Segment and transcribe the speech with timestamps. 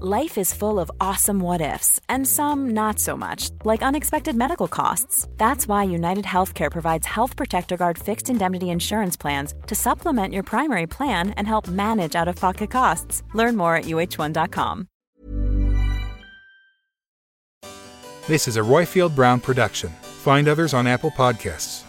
[0.00, 4.66] Life is full of awesome what ifs, and some not so much, like unexpected medical
[4.66, 5.28] costs.
[5.36, 10.44] That's why United Healthcare provides Health Protector Guard fixed indemnity insurance plans to supplement your
[10.44, 13.22] primary plan and help manage out of pocket costs.
[13.34, 14.88] Learn more at uh1.com.
[18.26, 19.90] This is a Royfield Brown production.
[20.22, 21.82] Find others on Apple Podcasts.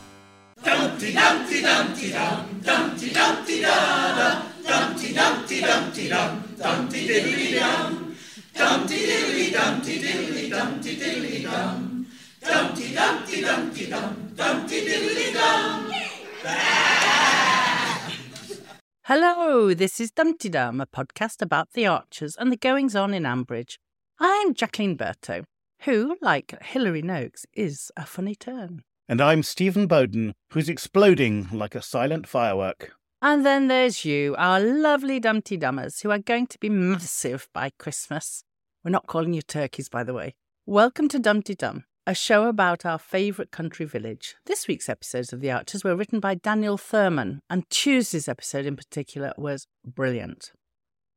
[0.61, 8.15] Dumpty Dumpty Dumpty Dum Dumpty Dumpty Da da Dumpty Dumpty Dumpty Dum Dumpty Diddly Dum
[8.55, 12.07] Dumpty Diddly Dumpty Diddly Dumpty Diddly Dum
[12.39, 15.91] Dumpty Dumpty Dumpty Dum Dumpty Diddly Dum
[19.03, 23.75] Hello, this is Dumteedum, a podcast about the archers and the goings on in Ambridge.
[24.21, 25.43] I'm Jacqueline Berto,
[25.81, 28.83] who, like Hilary Noakes, is a funny turn.
[29.09, 32.93] And I'm Stephen Bowden, who's exploding like a silent firework.
[33.25, 37.69] And then there's you, our lovely Dumpty Dummers, who are going to be massive by
[37.79, 38.43] Christmas.
[38.83, 40.35] We're not calling you turkeys, by the way.
[40.65, 44.35] Welcome to Dumteedum, a show about our favourite country village.
[44.45, 48.75] This week's episodes of The Archers were written by Daniel Thurman, and Tuesday's episode in
[48.75, 50.51] particular was brilliant.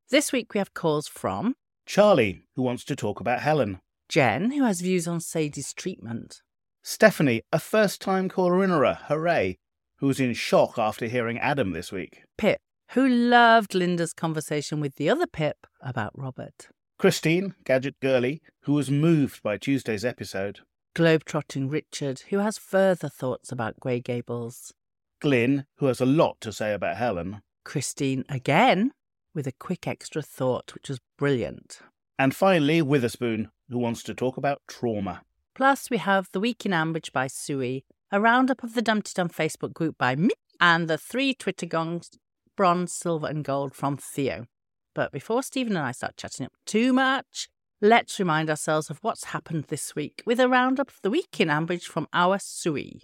[0.09, 3.81] This week we have calls from Charlie, who wants to talk about Helen.
[4.09, 6.41] Jen, who has views on Sadie's treatment.
[6.85, 9.59] Stephanie, a first time caller innerer, hooray,
[9.99, 12.23] who's in shock after hearing Adam this week.
[12.37, 12.59] Pip,
[12.93, 16.69] who loved Lynda's conversation with the other Pip about Robert.
[16.99, 20.61] Christine, gadget girly, who was moved by Tuesday's episode.
[20.95, 24.73] Globetrotting Richard, who has further thoughts about Grey Gables.
[25.21, 27.43] Glyn, who has a lot to say about Helen.
[27.65, 28.93] Christine again,
[29.35, 31.81] with a quick extra thought, which was brilliant.
[32.19, 35.23] And finally, Witherspoon, who wants to talk about trauma.
[35.55, 39.73] Plus, we have The Week in Ambridge by Suey, a roundup of the Dumteedum Facebook
[39.73, 40.31] group by me,
[40.61, 42.11] and the three Twitter gongs,
[42.57, 44.47] bronze, silver, and gold from Theo.
[44.95, 47.49] But before Stephen and I start chatting up too much,
[47.81, 51.49] let's remind ourselves of what's happened this week with a roundup of The Week in
[51.49, 53.03] Ambridge from our Suey.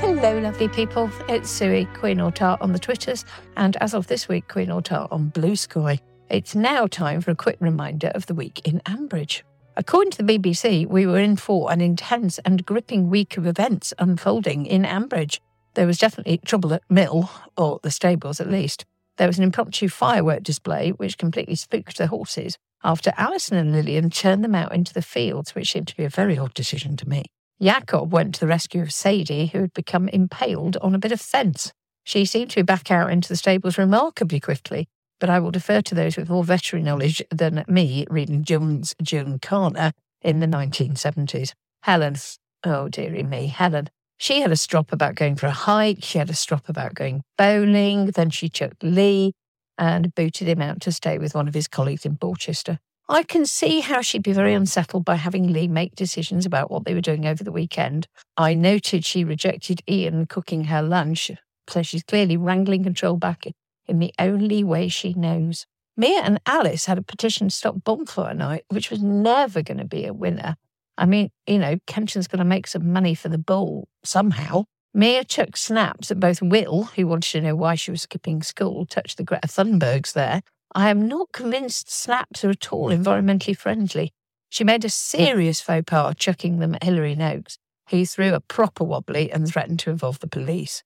[0.00, 1.10] Hello, lovely people.
[1.28, 3.24] It's Suey, Queen Ortar on the Twitters,
[3.56, 6.00] and as of this week, Queen Ortar on Blue Sky.
[6.30, 9.42] It's now time for a quick reminder of the week in Ambridge.
[9.76, 13.92] According to the BBC, we were in for an intense and gripping week of events
[13.98, 15.40] unfolding in Ambridge.
[15.74, 18.84] There was definitely trouble at Mill, or the stables at least.
[19.16, 24.08] There was an impromptu firework display which completely spooked the horses after Alison and Lillian
[24.08, 27.08] turned them out into the fields, which seemed to be a very odd decision to
[27.08, 27.24] me.
[27.60, 31.20] Jakob went to the rescue of Sadie, who had become impaled on a bit of
[31.20, 31.72] fence.
[32.04, 34.86] She seemed to be back out into the stables remarkably quickly,
[35.20, 38.94] but I will defer to those with more veterinary knowledge than me reading Jones
[39.42, 39.92] Carter
[40.22, 41.52] in the 1970s.
[41.82, 42.16] Helen,
[42.64, 43.90] oh dearie me, Helen.
[44.18, 47.22] She had a strop about going for a hike, she had a strop about going
[47.38, 49.32] bowling, then she took Lee
[49.78, 52.78] and booted him out to stay with one of his colleagues in Borchester.
[53.08, 56.84] I can see how she'd be very unsettled by having Lee make decisions about what
[56.84, 58.06] they were doing over the weekend.
[58.36, 61.30] I noted she rejected Ian cooking her lunch,
[61.68, 63.46] so she's clearly wrangling control back
[63.90, 65.66] in the only way she knows.
[65.96, 69.84] Mia and Alice had a petition to stop bonfire night, which was never going to
[69.84, 70.56] be a winner.
[70.96, 74.64] I mean, you know, Kenton's going to make some money for the ball somehow.
[74.94, 78.86] Mia chucked snaps at both Will, who wanted to know why she was skipping school,
[78.86, 80.42] touched the Greta Thunbergs there,
[80.74, 84.12] I am not convinced snaps are at all environmentally friendly.
[84.50, 87.58] She made a serious faux pas chucking them at Hilary Noakes,
[87.88, 90.84] who threw a proper wobbly and threatened to involve the police.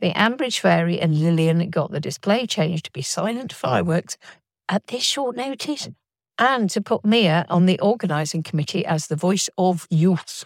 [0.00, 4.18] The Ambridge Fairy and Lillian got the display changed to be silent fireworks
[4.68, 5.88] at this short notice,
[6.38, 10.44] and to put Mia on the organising committee as the voice of youth.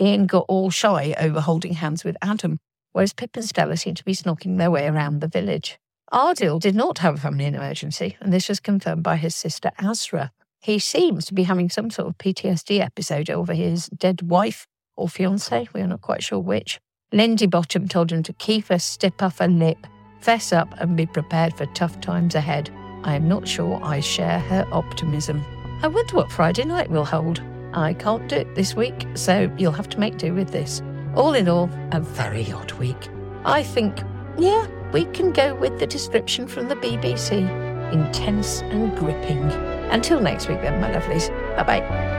[0.00, 2.58] Ian got all shy over holding hands with Adam,
[2.92, 5.78] whereas Pip and Stella seemed to be snorking their way around the village.
[6.10, 10.32] Ardil did not have a family emergency, and this was confirmed by his sister Asra.
[10.60, 14.66] He seems to be having some sort of PTSD episode over his dead wife
[14.96, 16.80] or fiance, we are not quite sure which.
[17.12, 19.86] Lindy Bottom told him to keep a stiff upper lip,
[20.20, 22.70] fess up, and be prepared for tough times ahead.
[23.04, 25.44] I am not sure I share her optimism.
[25.82, 27.40] I wonder what Friday night will hold.
[27.72, 30.82] I can't do it this week, so you'll have to make do with this.
[31.14, 33.08] All in all, a very odd week.
[33.44, 34.02] I think
[34.38, 37.48] Yeah, we can go with the description from the BBC.
[37.92, 39.50] Intense and gripping.
[39.90, 41.28] Until next week, then, my lovelies.
[41.56, 42.15] Bye bye.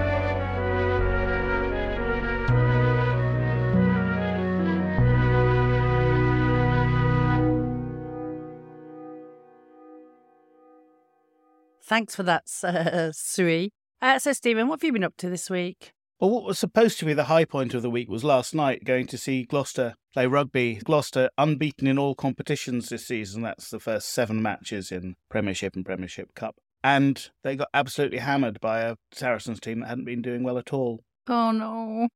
[11.88, 13.72] Thanks for that, uh, Suey.
[14.02, 15.94] Uh, so, Stephen, what have you been up to this week?
[16.20, 18.84] Well, what was supposed to be the high point of the week was last night
[18.84, 20.82] going to see Gloucester play rugby.
[20.84, 23.42] Gloucester unbeaten in all competitions this season.
[23.42, 26.58] That's the first seven matches in Premiership and Premiership Cup.
[26.84, 30.74] And they got absolutely hammered by a Saracens team that hadn't been doing well at
[30.74, 31.06] all.
[31.28, 32.10] Oh, no.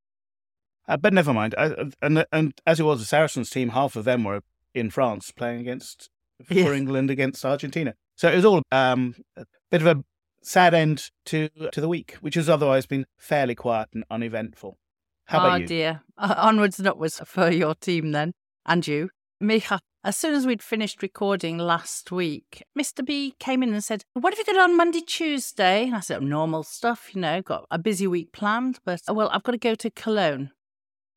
[0.85, 1.55] Uh, but never mind.
[1.57, 4.41] Uh, and, and as it was, the Saracens team, half of them were
[4.73, 6.09] in France playing against
[6.45, 6.73] for.
[6.73, 7.93] England against Argentina.
[8.15, 10.03] So it was all um, a bit of a
[10.43, 14.77] sad end to to the week, which has otherwise been fairly quiet and uneventful.
[15.25, 15.51] How about you?
[15.51, 15.67] oh, you?
[15.67, 16.01] dear.
[16.17, 18.33] Uh, onwards and upwards for your team then,
[18.65, 19.09] and you.
[19.41, 23.05] Micha, as soon as we'd finished recording last week, Mr.
[23.05, 25.85] B came in and said, What have you got on Monday, Tuesday?
[25.85, 29.43] And I said, Normal stuff, you know, got a busy week planned, but, well, I've
[29.43, 30.51] got to go to Cologne.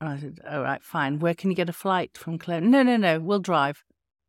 [0.00, 1.18] And I said, All right, fine.
[1.18, 2.70] Where can you get a flight from Cologne?
[2.70, 3.84] No, no, no, we'll drive.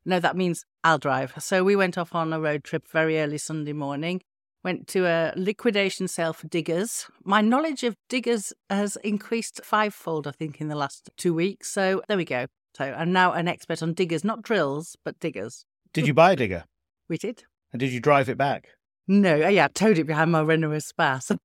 [0.05, 1.33] No, that means I'll drive.
[1.39, 4.21] So we went off on a road trip very early Sunday morning.
[4.63, 7.07] Went to a liquidation sale for diggers.
[7.23, 11.71] My knowledge of diggers has increased fivefold, I think, in the last two weeks.
[11.71, 12.47] So there we go.
[12.75, 15.65] So I'm now an expert on diggers, not drills, but diggers.
[15.93, 16.65] Did you buy a digger?
[17.07, 17.43] We did.
[17.71, 18.69] And did you drive it back?
[19.07, 21.37] No, oh, yeah, I towed it behind my Renault Espace.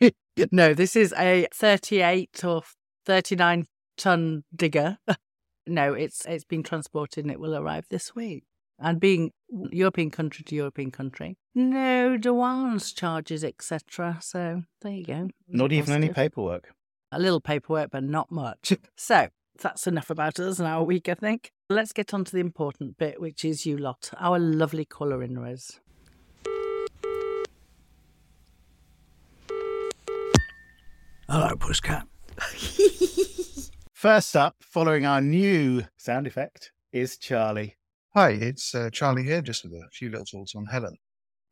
[0.50, 2.62] no, this is a 38 or
[3.06, 3.66] 39
[3.96, 4.98] ton digger.
[5.66, 8.44] no, it's it's been transported and it will arrive this week.
[8.78, 9.30] And being
[9.70, 14.18] European country to European country, no douanes charges, etc.
[14.20, 15.28] So there you go.
[15.48, 16.74] Not even any paperwork.
[17.12, 18.72] A little paperwork, but not much.
[18.96, 19.28] so
[19.60, 21.52] that's enough about us and our week, I think.
[21.70, 25.38] Let's get on to the important bit, which is you lot, our lovely caller in
[25.38, 25.80] Rose.
[31.28, 32.04] Hello, Pusscat.
[34.04, 37.76] First up, following our new sound effect, is Charlie.
[38.12, 40.98] Hi, it's uh, Charlie here, just with a few little thoughts on Helen.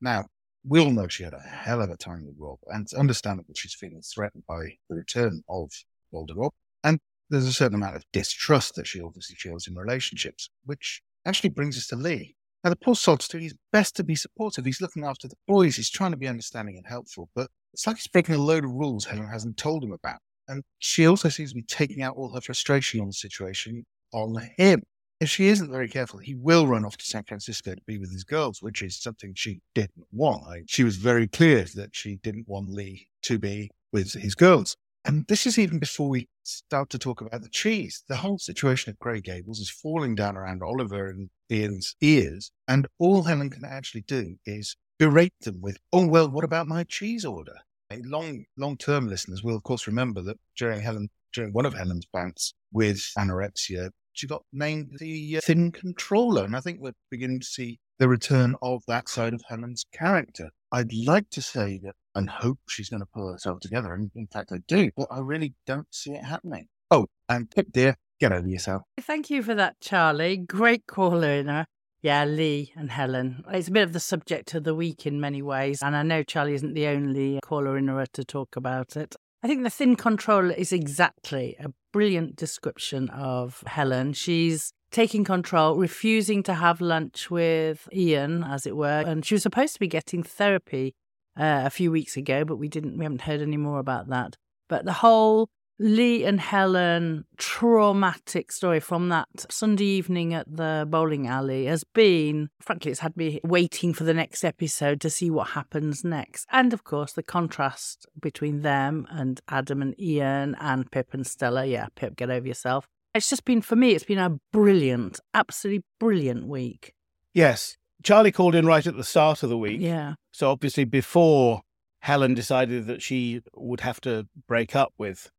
[0.02, 0.26] Now,
[0.62, 3.54] we all know she had a hell of a time with Rob, and it's understandable
[3.54, 5.70] she's feeling threatened by the return of
[6.12, 6.52] older Rob.
[6.84, 7.00] And
[7.30, 11.78] there's a certain amount of distrust that she obviously feels in relationships, which actually brings
[11.78, 12.36] us to Lee.
[12.62, 14.66] Now, the poor sod's doing his best to be supportive.
[14.66, 15.76] He's looking after the boys.
[15.76, 18.72] He's trying to be understanding and helpful, but it's like he's breaking a load of
[18.72, 20.20] rules Helen hasn't told him about.
[20.48, 24.36] And she also seems to be taking out all her frustration on the situation on
[24.56, 24.82] him.
[25.20, 28.12] If she isn't very careful, he will run off to San Francisco to be with
[28.12, 30.42] his girls, which is something she didn't want.
[30.42, 34.76] Like, she was very clear that she didn't want Lee to be with his girls.
[35.04, 38.02] And this is even before we start to talk about the cheese.
[38.08, 42.50] The whole situation at Grey Gables is falling down around Oliver and Ian's ears.
[42.66, 46.84] And all Helen can actually do is berate them with, oh, well, what about my
[46.84, 47.58] cheese order?
[48.04, 52.54] Long, long-term listeners will, of course, remember that during Helen, during one of Helen's bouts
[52.72, 56.44] with anorexia, she got named the uh, thin controller.
[56.44, 60.50] And I think we're beginning to see the return of that side of Helen's character.
[60.70, 63.94] I'd like to say that and hope she's going to pull herself together.
[63.94, 66.68] And in fact, I do, but I really don't see it happening.
[66.90, 68.82] Oh, and Pip, dear, get over yourself.
[69.00, 70.36] Thank you for that, Charlie.
[70.36, 71.66] Great in her.
[72.02, 73.44] Yeah, Lee and Helen.
[73.48, 76.24] It's a bit of the subject of the week in many ways, and I know
[76.24, 79.14] Charlie isn't the only caller in her to talk about it.
[79.44, 84.14] I think the thin controller is exactly a brilliant description of Helen.
[84.14, 89.42] She's taking control, refusing to have lunch with Ian, as it were, and she was
[89.44, 90.96] supposed to be getting therapy
[91.36, 92.98] uh, a few weeks ago, but we didn't.
[92.98, 94.36] We haven't heard any more about that.
[94.68, 101.26] But the whole Lee and Helen traumatic story from that Sunday evening at the bowling
[101.26, 105.48] alley has been, frankly, it's had me waiting for the next episode to see what
[105.48, 106.46] happens next.
[106.52, 111.64] And of course, the contrast between them and Adam and Ian and Pip and Stella.
[111.64, 112.86] Yeah, Pip, get over yourself.
[113.14, 116.94] It's just been, for me, it's been a brilliant, absolutely brilliant week.
[117.34, 119.80] Yes, Charlie called in right at the start of the week.
[119.80, 120.14] Yeah.
[120.32, 121.62] So obviously before
[122.00, 125.30] Helen decided that she would have to break up with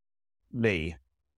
[0.53, 0.95] Lee.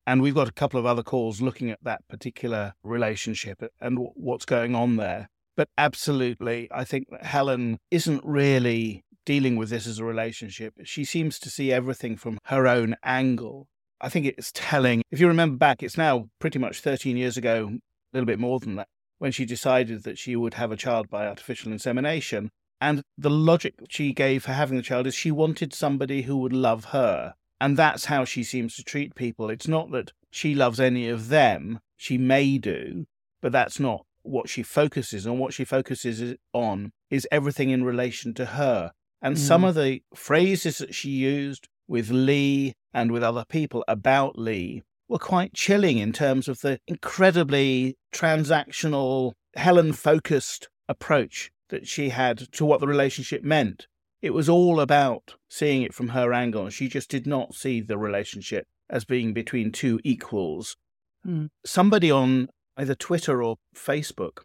[0.07, 4.11] And we've got a couple of other calls looking at that particular relationship and w-
[4.15, 5.29] what's going on there.
[5.57, 10.73] But absolutely, I think that Helen isn't really dealing with this as a relationship.
[10.83, 13.67] She seems to see everything from her own angle.
[13.99, 15.01] I think it's telling.
[15.09, 17.79] If you remember back, it's now pretty much 13 years ago, a
[18.13, 21.25] little bit more than that, when she decided that she would have a child by
[21.25, 22.51] artificial insemination.
[22.81, 26.53] And the logic she gave for having the child is she wanted somebody who would
[26.53, 27.33] love her.
[27.59, 29.49] And that's how she seems to treat people.
[29.49, 31.79] It's not that she loves any of them.
[31.95, 33.05] She may do,
[33.41, 35.39] but that's not what she focuses on.
[35.39, 38.91] What she focuses on is everything in relation to her.
[39.21, 39.39] And Mm.
[39.39, 44.83] some of the phrases that she used with Lee and with other people about Lee
[45.07, 52.51] were quite chilling in terms of the incredibly transactional, Helen focused approach that she had
[52.53, 53.87] to what the relationship meant.
[54.25, 57.95] It was all about seeing it from her angle, she just did not see the
[57.95, 60.77] relationship as being between two equals.
[61.23, 61.49] Mm.
[61.63, 64.39] Somebody on either Twitter or Facebook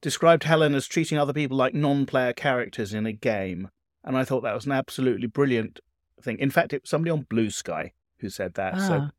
[0.00, 3.68] described Helen as treating other people like non player characters in a game.
[4.02, 5.78] And I thought that was an absolutely brilliant
[6.20, 6.36] thing.
[6.40, 8.80] In fact, it was somebody on Blue Sky who said that.
[8.80, 9.10] So Ah.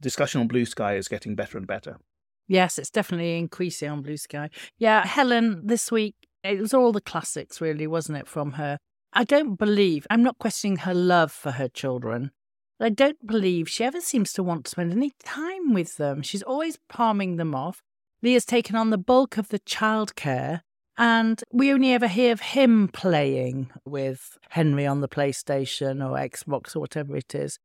[0.00, 1.98] discussion on Blue Sky is getting better and better.
[2.46, 4.50] Yes, it's definitely increasing on Blue Sky.
[4.78, 8.78] Yeah, Helen, this week, it was all the classics, really, wasn't it, from her?
[9.12, 12.30] I don't believe, I'm not questioning her love for her children,
[12.78, 16.22] but I don't believe she ever seems to want to spend any time with them.
[16.22, 17.82] She's always palming them off.
[18.22, 20.60] Leah's taken on the bulk of the childcare,
[20.96, 26.74] and we only ever hear of him playing with Henry on the PlayStation or Xbox
[26.74, 27.58] or whatever it is.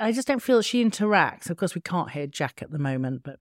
[0.00, 1.50] I just don't feel she interacts.
[1.50, 3.38] Of course, we can't hear Jack at the moment, but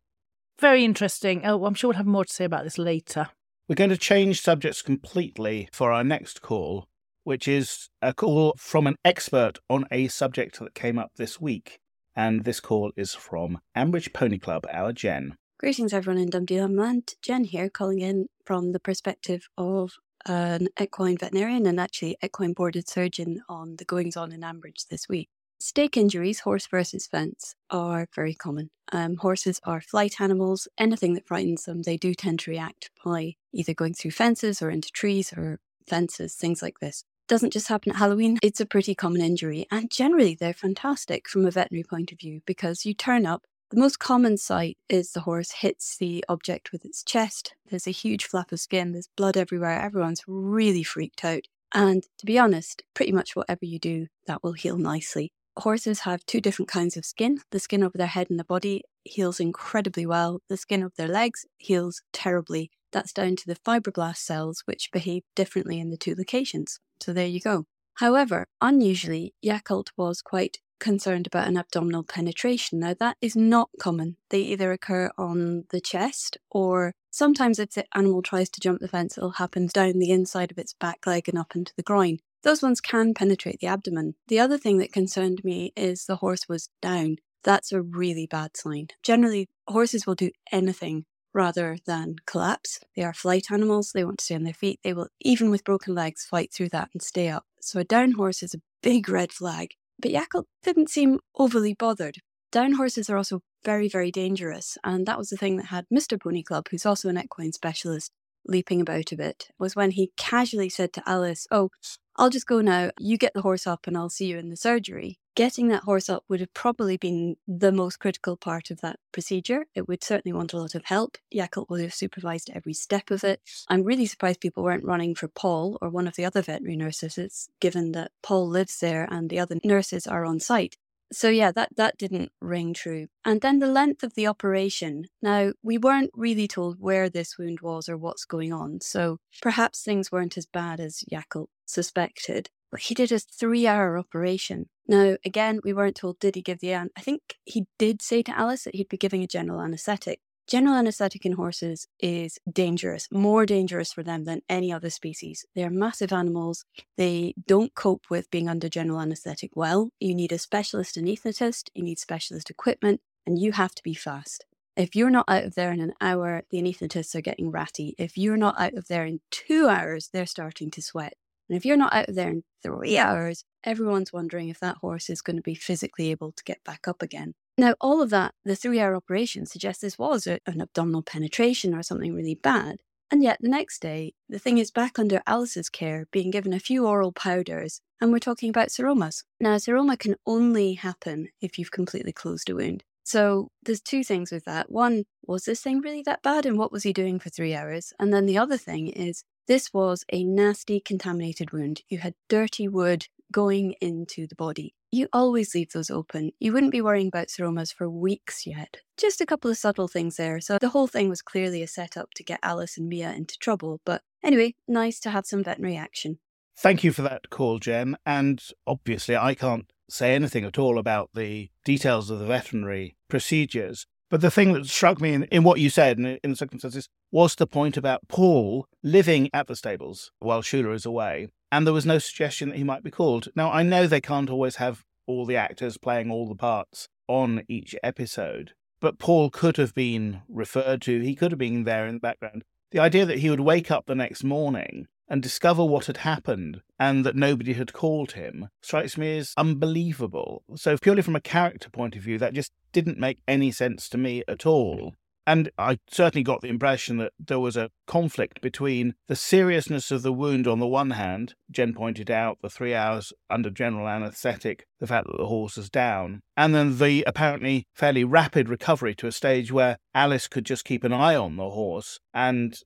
[0.59, 1.45] very interesting.
[1.45, 3.29] Oh, I'm sure we'll have more to say about this later.
[3.67, 6.88] We're going to change subjects completely for our next call,
[7.25, 11.79] which is a call from an expert on a subject that came up this week.
[12.15, 15.36] And this call is from Ambridge Pony Club, our Jen.
[15.60, 19.94] Greetings, everyone in Dum Dum Jen here, calling in from the perspective of
[20.25, 25.10] an equine veterinarian and actually equine boarded surgeon on the goings on in Ambridge this
[25.10, 25.29] week.
[25.60, 28.70] Stake injuries, horse versus fence, are very common.
[28.91, 30.67] Um, horses are flight animals.
[30.77, 34.70] Anything that frightens them, they do tend to react by either going through fences or
[34.70, 37.03] into trees or fences, things like this.
[37.27, 39.65] Doesn't just happen at Halloween, it's a pretty common injury.
[39.72, 43.79] And generally, they're fantastic from a veterinary point of view because you turn up, the
[43.79, 47.55] most common sight is the horse hits the object with its chest.
[47.67, 51.48] There's a huge flap of skin, there's blood everywhere, everyone's really freaked out.
[51.74, 55.32] And to be honest, pretty much whatever you do, that will heal nicely.
[55.58, 57.39] Horses have two different kinds of skin.
[57.50, 60.41] The skin over their head and the body heals incredibly well.
[60.48, 62.70] The skin of their legs heals terribly.
[62.91, 66.79] That's down to the fibroblast cells, which behave differently in the two locations.
[67.01, 67.65] So there you go.
[67.95, 72.79] However, unusually, Jakob was quite concerned about an abdominal penetration.
[72.79, 74.17] Now, that is not common.
[74.29, 78.87] They either occur on the chest, or sometimes if the animal tries to jump the
[78.87, 82.17] fence, it'll happen down the inside of its back leg and up into the groin.
[82.43, 84.15] Those ones can penetrate the abdomen.
[84.27, 87.17] The other thing that concerned me is the horse was down.
[87.43, 88.87] That's a really bad sign.
[89.01, 92.79] Generally, horses will do anything rather than collapse.
[92.95, 94.79] They are flight animals, they want to stay on their feet.
[94.83, 97.45] They will, even with broken legs, fight through that and stay up.
[97.61, 99.71] So a down horse is a big red flag.
[99.99, 102.19] But Jakob didn't seem overly bothered.
[102.51, 104.77] Down horses are also very, very dangerous.
[104.83, 106.19] And that was the thing that had Mr.
[106.21, 108.11] Pony Club, who's also an equine specialist,
[108.45, 111.69] leaping about a bit, was when he casually said to Alice, Oh,
[112.15, 112.91] I'll just go now.
[112.97, 115.19] You get the horse up and I'll see you in the surgery.
[115.35, 119.65] Getting that horse up would have probably been the most critical part of that procedure.
[119.75, 121.17] It would certainly want a lot of help.
[121.33, 123.41] Jakob would have supervised every step of it.
[123.67, 127.49] I'm really surprised people weren't running for Paul or one of the other veterinary nurses,
[127.59, 130.77] given that Paul lives there and the other nurses are on site.
[131.11, 133.07] So yeah, that that didn't ring true.
[133.25, 135.05] And then the length of the operation.
[135.21, 138.79] Now, we weren't really told where this wound was or what's going on.
[138.81, 142.49] So perhaps things weren't as bad as Jakob suspected.
[142.72, 144.69] But he did a 3-hour operation.
[144.88, 148.22] Now, again, we weren't told did he give the an I think he did say
[148.24, 150.19] to Alice that he'd be giving a general anesthetic.
[150.48, 155.43] General anesthetic in horses is dangerous, more dangerous for them than any other species.
[155.55, 156.65] They're massive animals.
[156.98, 159.89] They don't cope with being under general anesthetic well.
[160.00, 164.45] You need a specialist anaesthetist, you need specialist equipment, and you have to be fast.
[164.77, 167.95] If you're not out of there in an hour, the anaesthetists are getting ratty.
[167.98, 171.13] If you're not out of there in two hours, they're starting to sweat.
[171.49, 175.09] And if you're not out of there in three hours, everyone's wondering if that horse
[175.09, 177.33] is going to be physically able to get back up again.
[177.57, 181.73] Now, all of that, the three hour operation suggests this was a, an abdominal penetration
[181.73, 182.81] or something really bad.
[183.11, 186.59] And yet, the next day, the thing is back under Alice's care, being given a
[186.59, 189.23] few oral powders, and we're talking about seromas.
[189.39, 192.83] Now, seroma can only happen if you've completely closed a wound.
[193.03, 194.71] So, there's two things with that.
[194.71, 197.93] One, was this thing really that bad, and what was he doing for three hours?
[197.99, 201.81] And then the other thing is, this was a nasty contaminated wound.
[201.89, 204.73] You had dirty wood going into the body.
[204.91, 206.31] You always leave those open.
[206.39, 208.77] You wouldn't be worrying about seromas for weeks yet.
[208.97, 210.39] Just a couple of subtle things there.
[210.39, 213.81] So the whole thing was clearly a setup to get Alice and Mia into trouble.
[213.85, 216.19] But anyway, nice to have some veterinary action.
[216.57, 217.97] Thank you for that call, Jen.
[218.05, 223.85] And obviously, I can't say anything at all about the details of the veterinary procedures.
[224.15, 226.88] But the thing that struck me in, in what you said and in the circumstances,
[227.12, 231.74] was the point about Paul living at the stables while Shula is away, and there
[231.74, 233.27] was no suggestion that he might be called.
[233.36, 237.43] Now, I know they can't always have all the actors playing all the parts on
[237.50, 241.95] each episode, but Paul could have been referred to, he could have been there in
[241.95, 242.45] the background.
[242.72, 246.62] The idea that he would wake up the next morning and discover what had happened
[246.79, 250.43] and that nobody had called him strikes me as unbelievable.
[250.55, 253.97] So, purely from a character point of view, that just didn't make any sense to
[253.97, 254.93] me at all.
[255.27, 260.03] And I certainly got the impression that there was a conflict between the seriousness of
[260.03, 264.67] the wound on the one hand, Jen pointed out the three hours under general anaesthetic,
[264.79, 269.07] the fact that the horse is down, and then the apparently fairly rapid recovery to
[269.07, 272.59] a stage where Alice could just keep an eye on the horse and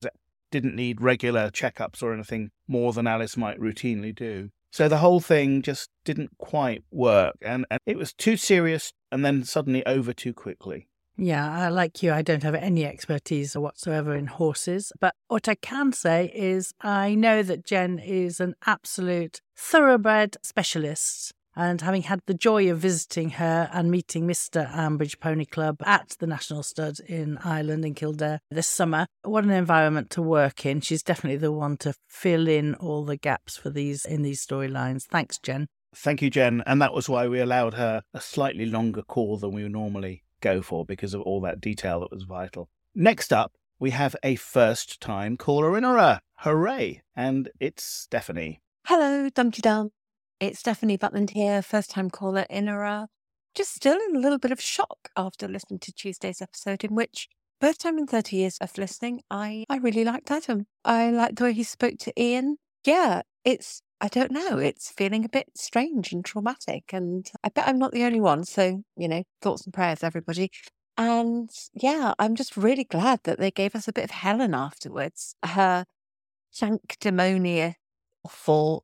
[0.52, 4.50] didn't need regular checkups or anything more than Alice might routinely do.
[4.72, 9.26] So the whole thing just didn't quite work, and, and it was too serious and
[9.26, 10.88] then suddenly over too quickly.
[11.18, 14.94] Yeah, like you, I don't have any expertise whatsoever in horses.
[15.02, 21.34] But what I can say is I know that Jen is an absolute thoroughbred specialist.
[21.60, 24.72] And having had the joy of visiting her and meeting Mr.
[24.72, 29.50] Ambridge Pony Club at the National Stud in Ireland, in Kildare, this summer, what an
[29.50, 30.80] environment to work in.
[30.80, 35.04] She's definitely the one to fill in all the gaps for these in these storylines.
[35.04, 35.68] Thanks, Jen.
[35.94, 36.64] Thank you, Jen.
[36.66, 40.62] And that was why we allowed her a slightly longer call than we normally go
[40.62, 42.70] for because of all that detail that was vital.
[42.96, 48.62] Next up, we have a first time caller in a hooray, and it's Stephanie.
[48.86, 49.90] Hello, Dumteedum.
[50.40, 53.10] It's Stephanie Butland here, first time caller in a
[53.56, 57.28] just still in a little bit of shock after listening to Tuesday's episode, in which
[57.60, 60.68] first time in 30 years of listening, I, I really liked Adam.
[60.86, 62.56] I liked the way he spoke to Ian.
[62.86, 64.58] Yeah, it's I don't know.
[64.60, 66.86] It's feeling a bit strange and traumatic.
[66.94, 68.46] And I bet I'm not the only one.
[68.46, 70.52] So, you know, thoughts and prayers, everybody.
[70.98, 75.36] And yeah, I'm just really glad that they gave us a bit of Helen afterwards.
[75.44, 75.84] Her
[76.50, 77.76] sanctimonious
[78.30, 78.84] for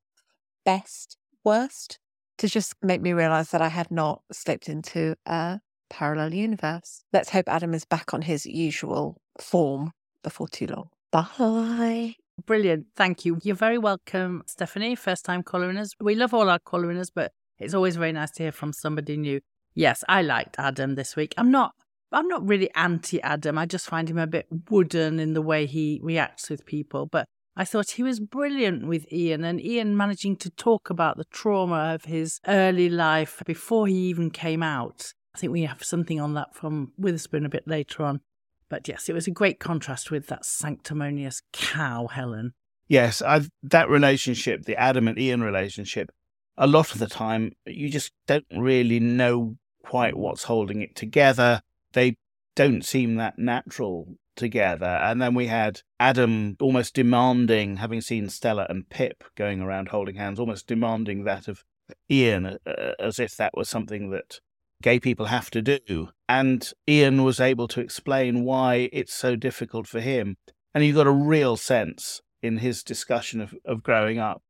[0.66, 2.00] best, worst,
[2.40, 7.04] to just make me realize that I had not slipped into a parallel universe.
[7.14, 9.92] Let's hope Adam is back on his usual form
[10.24, 10.90] before too long.
[11.12, 12.16] Bye.
[12.46, 12.88] Brilliant.
[12.96, 13.40] Thank you.
[13.44, 17.96] You're very welcome, Stephanie, first time caller We love all our caller but it's always
[17.96, 19.40] very nice to hear from somebody new.
[19.74, 21.34] Yes, I liked Adam this week.
[21.38, 21.74] I'm not
[22.12, 23.58] I'm not really anti Adam.
[23.58, 27.06] I just find him a bit wooden in the way he reacts with people.
[27.06, 31.24] But I thought he was brilliant with Ian and Ian managing to talk about the
[31.26, 35.14] trauma of his early life before he even came out.
[35.34, 38.20] I think we have something on that from Witherspoon a bit later on.
[38.68, 42.54] But yes, it was a great contrast with that sanctimonious cow, Helen.
[42.88, 46.12] Yes, I've, that relationship, the Adam and Ian relationship,
[46.58, 51.62] a lot of the time you just don't really know quite what's holding it together.
[51.94, 52.18] They
[52.56, 54.86] don't seem that natural together.
[54.86, 60.16] And then we had Adam almost demanding, having seen Stella and Pip going around holding
[60.16, 61.64] hands, almost demanding that of
[62.10, 64.40] Ian, uh, as if that was something that
[64.82, 66.10] gay people have to do.
[66.28, 70.38] And Ian was able to explain why it's so difficult for him.
[70.74, 74.42] And you got a real sense in his discussion of, of growing up.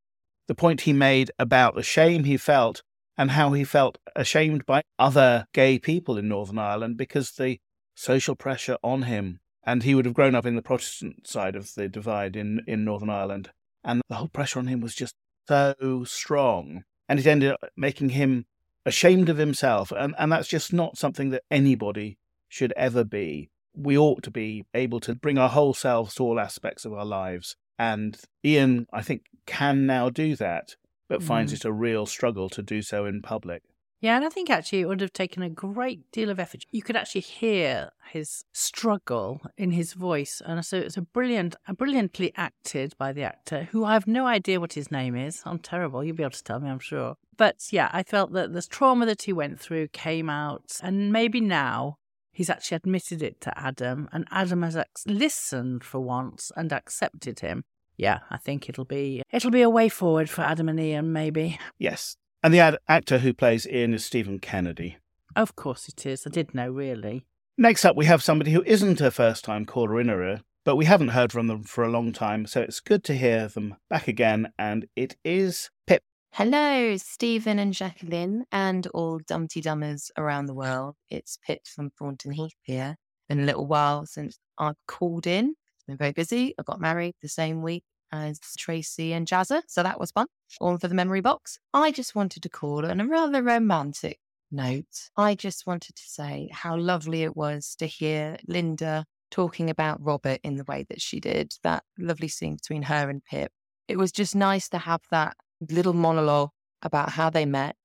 [0.48, 2.84] The point he made about the shame he felt
[3.18, 7.60] and how he felt ashamed by other gay people in Northern Ireland because the
[7.96, 9.40] social pressure on him.
[9.66, 12.86] And he would have grown up in the Protestant side of the divide in, in
[12.86, 13.50] Northern Ireland.
[13.84, 15.16] And the whole pressure on him was just
[15.48, 16.84] so strong.
[17.10, 18.46] And it ended up making him
[18.86, 19.92] ashamed of himself.
[19.92, 23.50] And, and that's just not something that anybody should ever be.
[23.76, 27.06] We ought to be able to bring our whole selves to all aspects of our
[27.06, 27.56] lives.
[27.78, 30.76] And Ian, I think, can now do that,
[31.10, 31.24] but mm.
[31.24, 33.64] finds it a real struggle to do so in public.
[34.06, 36.64] Yeah, and I think actually it would have taken a great deal of effort.
[36.70, 41.74] You could actually hear his struggle in his voice, and so it's a brilliant, a
[41.74, 45.42] brilliantly acted by the actor, who I have no idea what his name is.
[45.44, 46.04] I'm terrible.
[46.04, 47.16] You'll be able to tell me, I'm sure.
[47.36, 51.42] But yeah, I felt that this trauma that he went through came out, and maybe
[51.42, 51.98] now
[52.32, 57.64] he's actually admitted it to Adam, and Adam has listened for once and accepted him.
[57.98, 61.58] Yeah, I think it'll be it'll be a way forward for Adam and Ian, maybe.
[61.80, 64.98] Yes, and the ad- actor who plays Ian is Stephen Kennedy.
[65.36, 66.28] Of course it is.
[66.28, 67.26] I did know, really.
[67.58, 71.08] Next up, we have somebody who isn't a first time caller in but we haven't
[71.08, 74.54] heard from them for a long time, so it's good to hear them back again,
[74.60, 76.04] and it is Pip.
[76.34, 80.98] Hello, Stephen and Jacqueline, and all Dumpty Dummers around the world.
[81.10, 82.98] It's Pip from Thornton Heath here.
[83.28, 85.56] Been a little while since I've called in.
[85.88, 86.54] Been very busy.
[86.60, 89.62] I got married the same week as Tracy and Jazza.
[89.68, 90.28] So that was fun.
[90.60, 91.60] All for the memory box.
[91.74, 94.20] I just wanted to call on a rather romantic
[94.52, 95.10] note.
[95.18, 100.40] I just wanted to say how lovely it was to hear Lynda talking about Robert
[100.44, 103.52] in the way that she did, that lovely scene between her and Pip.
[103.88, 105.36] It was just nice to have that
[105.70, 106.50] little monologue
[106.82, 107.76] about how they met.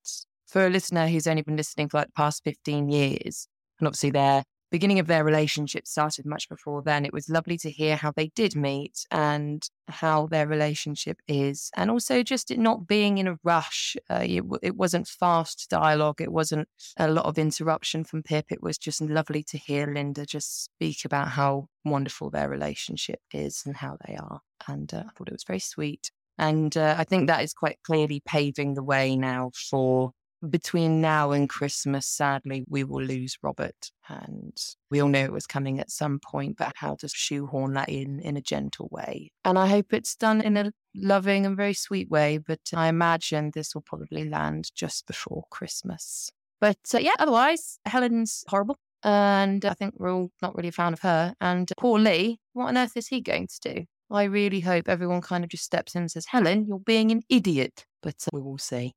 [0.46, 3.46] For a listener who's only been listening for like the past 15 years,
[3.78, 7.70] and obviously their beginning of their relationship started much before then, it was lovely to
[7.70, 11.70] hear how they did meet and how their relationship is.
[11.76, 13.96] And also just it not being in a rush.
[14.09, 18.46] Uh, it, it wasn't fast dialogue, it wasn't a lot of interruption from Pip.
[18.50, 23.62] It was just lovely to hear Lynda just speak about how wonderful their relationship is
[23.66, 24.40] and how they are.
[24.68, 26.11] And uh, I thought it was very sweet.
[26.38, 30.12] And uh, I think that is quite clearly paving the way now for
[30.48, 33.90] between now and Christmas, sadly, we will lose Robert.
[34.09, 34.57] And
[34.90, 38.20] we all know it was coming at some point, but how to shoehorn that in
[38.20, 39.31] in a gentle way.
[39.44, 42.38] And I hope it's done in a loving and very sweet way.
[42.38, 46.31] But I imagine this will probably land just before Christmas.
[46.61, 48.76] But uh, yeah, otherwise, Helen's horrible.
[49.03, 51.35] And I think we're all not really a fan of her.
[51.40, 53.85] And poor Lee, what on earth is he going to do?
[54.11, 57.22] I really hope everyone kind of just steps in and says, Helen, you're being an
[57.29, 57.87] idiot.
[58.03, 58.92] But uh, we will see.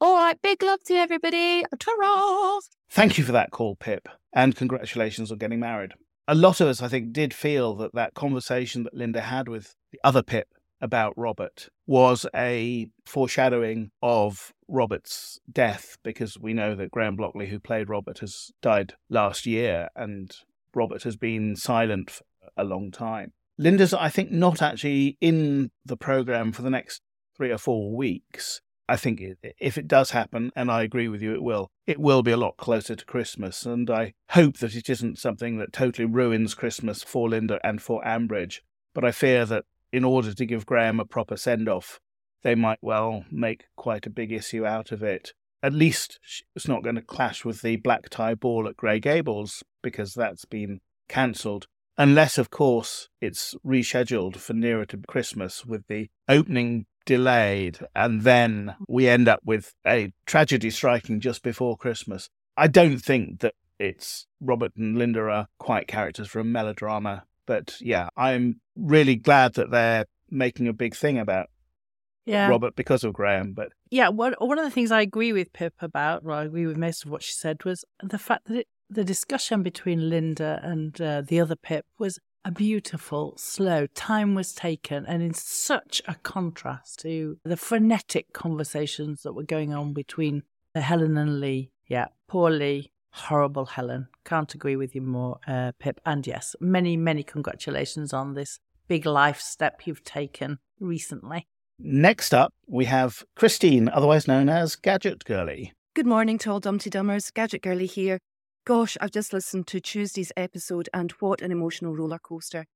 [0.00, 1.64] All right, big love to everybody.
[1.78, 2.60] Ta-ra!
[2.90, 5.92] Thank you for that call, Pip, and congratulations on getting married.
[6.28, 9.74] A lot of us, I think, did feel that that conversation that Lynda had with
[9.92, 10.48] the other Pip
[10.80, 17.60] about Robert was a foreshadowing of Robert's death because we know that Graham Blockley, who
[17.60, 20.34] played Robert, has died last year and
[20.74, 22.24] Robert has been silent for
[22.56, 23.32] a long time.
[23.58, 27.00] Lynda's, I think, not actually in the program for the next
[27.36, 28.60] three or four weeks.
[28.88, 29.20] I think
[29.58, 32.36] if it does happen, and I agree with you, it will, it will be a
[32.36, 33.66] lot closer to Christmas.
[33.66, 38.02] And I hope that it isn't something that totally ruins Christmas for Lynda and for
[38.04, 38.60] Ambridge.
[38.94, 41.98] But I fear that in order to give Graham a proper send off,
[42.42, 45.32] they might well make quite a big issue out of it.
[45.62, 46.20] At least
[46.54, 50.44] it's not going to clash with the black tie ball at Grey Gables, because that's
[50.44, 51.66] been cancelled.
[51.98, 58.76] Unless, of course, it's rescheduled for nearer to Christmas with the opening delayed, and then
[58.86, 62.28] we end up with a tragedy striking just before Christmas.
[62.56, 67.76] I don't think that it's Robert and Lynda are quite characters for a melodrama, but
[67.80, 71.48] yeah, I'm really glad that they're making a big thing about
[72.26, 72.48] yeah.
[72.48, 73.52] Robert because of Graham.
[73.52, 76.66] But yeah, one one of the things I agree with Pip about, well, I agree
[76.66, 80.64] with most of what she said, was the fact that it, the discussion between Lynda
[80.64, 86.00] and uh, the other Pip was a beautiful, slow time was taken, and in such
[86.06, 91.72] a contrast to the frenetic conversations that were going on between Helen and Lee.
[91.88, 94.06] Yeah, poor Lee, horrible Helen.
[94.24, 96.00] Can't agree with you more, uh, Pip.
[96.06, 101.48] And yes, many, many congratulations on this big life step you've taken recently.
[101.80, 105.72] Next up, we have Christine, otherwise known as Gadget Girlie.
[105.94, 107.34] Good morning to all Dumpty Dummers.
[107.34, 108.20] Gadget Girlie here.
[108.66, 112.66] Gosh, I've just listened to Tuesday's episode and what an emotional roller coaster.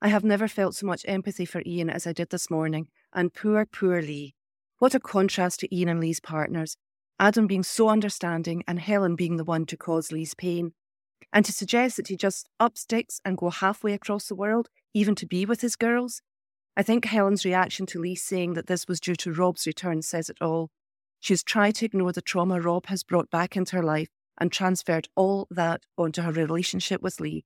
[0.00, 3.34] I have never felt so much empathy for Ian as I did this morning, and
[3.34, 4.34] poor, poor Lee.
[4.78, 6.78] What a contrast to Ian and Lee's partners.
[7.20, 10.72] Adam being so understanding and Helen being the one to cause Lee's pain.
[11.30, 15.14] And to suggest that he just up sticks and go halfway across the world, even
[15.16, 16.22] to be with his girls.
[16.74, 20.30] I think Helen's reaction to Lee saying that this was due to Rob's return says
[20.30, 20.70] it all.
[21.20, 25.08] She's tried to ignore the trauma Rob has brought back into her life and transferred
[25.14, 27.44] all that onto her relationship with Lee.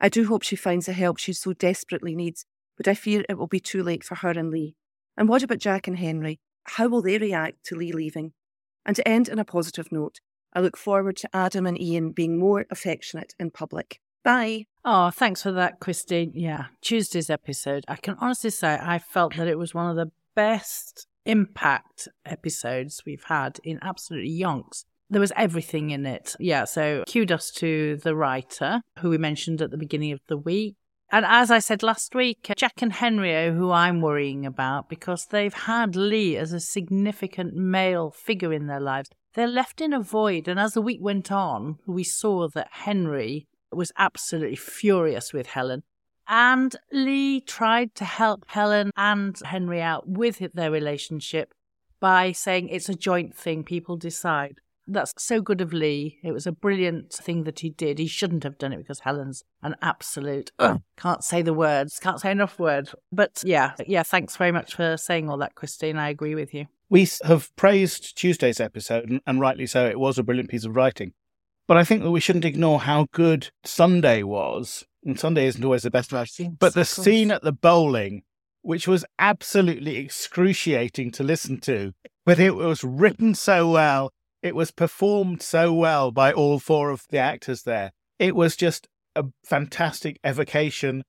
[0.00, 3.38] I do hope she finds the help she so desperately needs, but I fear it
[3.38, 4.76] will be too late for her and Lee.
[5.16, 6.40] And what about Jack and Henry?
[6.64, 8.32] How will they react to Lee leaving?
[8.84, 10.20] And to end on a positive note,
[10.52, 14.00] I look forward to Adam and Ian being more affectionate in public.
[14.22, 14.66] Bye.
[14.84, 16.32] Oh, thanks for that, Christine.
[16.34, 20.12] Yeah, Tuesday's episode, I can honestly say I felt that it was one of the
[20.34, 26.34] best impact episodes we've had in absolutely yonks there was everything in it.
[26.38, 30.76] Yeah, so kudos to the writer who we mentioned at the beginning of the week.
[31.10, 35.54] And as I said last week, Jack and Henry who I'm worrying about because they've
[35.54, 39.10] had Lee as a significant male figure in their lives.
[39.34, 40.48] They're left in a void.
[40.48, 45.82] And as the week went on, we saw that Henry was absolutely furious with Helen.
[46.26, 51.52] And Lee tried to help Helen and Henry out with their relationship
[52.00, 54.60] by saying it's a joint thing, people decide.
[54.86, 56.18] That's so good of Lee.
[56.22, 57.98] It was a brilliant thing that he did.
[57.98, 62.20] He shouldn't have done it because Helen's an absolute uh, can't say the words, can't
[62.20, 62.94] say enough words.
[63.10, 65.96] But yeah, yeah, thanks very much for saying all that, Christine.
[65.96, 66.66] I agree with you.
[66.90, 69.86] We have praised Tuesday's episode, and, and rightly so.
[69.86, 71.12] It was a brilliant piece of writing.
[71.66, 74.84] But I think that we shouldn't ignore how good Sunday was.
[75.04, 76.56] And Sunday isn't always the best of scenes.
[76.58, 78.22] But the scene at the bowling,
[78.62, 81.94] which was absolutely excruciating to listen to,
[82.26, 84.10] but it was written so well
[84.44, 87.92] it was performed so well by all four of the actors there.
[88.18, 91.02] It was just a fantastic evocation.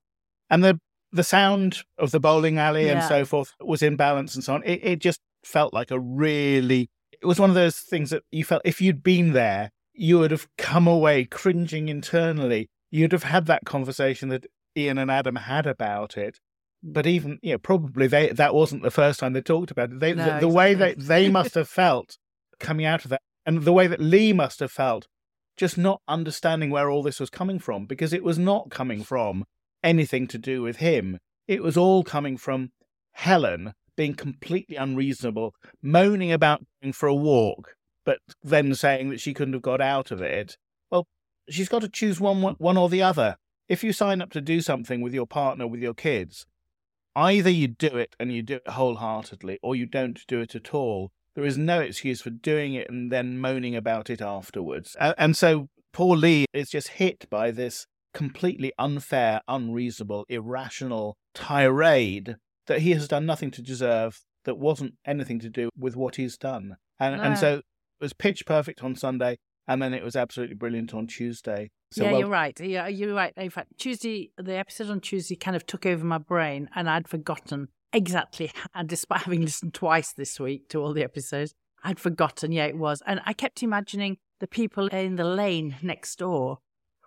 [0.48, 0.80] And the
[1.12, 4.62] the sound of the bowling alley and so forth was in balance and so on.
[4.64, 8.44] It, it just felt like a really, it was one of those things that you
[8.44, 12.68] felt if you'd been there, you would have come away cringing internally.
[12.90, 14.46] You'd have had that conversation that
[14.76, 16.38] Ian and Adam had about it.
[16.82, 20.00] But even, you know, probably they that wasn't the first time they talked about it.
[20.00, 21.02] They, No, the, the way exactly.
[21.02, 22.16] that they must have felt
[22.58, 25.06] coming out of that, and the way that Lee must have felt,
[25.56, 29.46] just not understanding where all this was coming from, because it was not coming from
[29.82, 31.18] anything to do with him.
[31.46, 32.72] It was all coming from
[33.12, 39.32] Helen being completely unreasonable, moaning about going for a walk, but then saying that she
[39.32, 40.58] couldn't have got out of it.
[40.90, 41.06] Well,
[41.48, 43.36] she's got to choose one, one or the other.
[43.68, 46.46] If you sign up to do something with your partner, with your kids,
[47.14, 50.74] either you do it and you do it wholeheartedly, or you don't do it at
[50.74, 51.10] all.
[51.36, 54.96] There is no excuse for doing it and then moaning about it afterwards.
[54.98, 62.80] And so poor Lee is just hit by this completely unfair, unreasonable, irrational tirade that
[62.80, 66.76] he has done nothing to deserve, that wasn't anything to do with what he's done.
[66.98, 67.22] And, No.
[67.22, 67.64] and so it
[68.00, 69.36] was pitch perfect on Sunday,
[69.68, 71.70] and then it was absolutely brilliant on Tuesday.
[71.92, 72.58] So yeah, well- you're right.
[72.60, 73.32] Yeah, you're right.
[73.36, 77.08] In fact, Tuesday, the episode on Tuesday kind of took over my brain, and I'd
[77.08, 78.52] forgotten exactly.
[78.74, 82.52] And despite having listened twice this week to all the episodes, I'd forgotten.
[82.52, 86.58] Yeah, it was, and I kept imagining the people in the lane next door,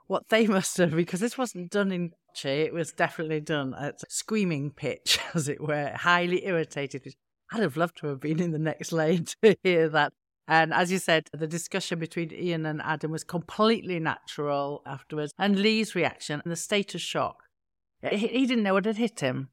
[0.08, 2.12] what they must have, because this wasn't done in
[2.46, 7.14] it was definitely done at screaming pitch, as it were, highly irritated.
[7.52, 10.14] I'd have loved to have been in the next lane to hear that.
[10.48, 15.34] And as you said, the discussion between Ian and Adam was completely natural afterwards.
[15.38, 17.44] And Lee's reaction and the state of shock.
[18.02, 19.50] He, he didn't know what had hit him.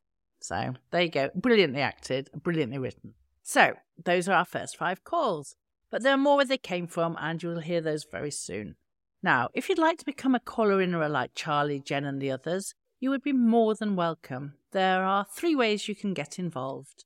[0.46, 1.30] So there you go.
[1.34, 3.14] Brilliantly acted, brilliantly written.
[3.42, 3.72] So
[4.04, 5.56] those are our first five calls.
[5.90, 8.76] But there are more where they came from, and you will hear those very soon.
[9.24, 12.74] Now, if you'd like to become a caller in like Charlie, Jen, and the others,
[13.00, 14.54] you would be more than welcome.
[14.70, 17.04] There are three ways you can get involved.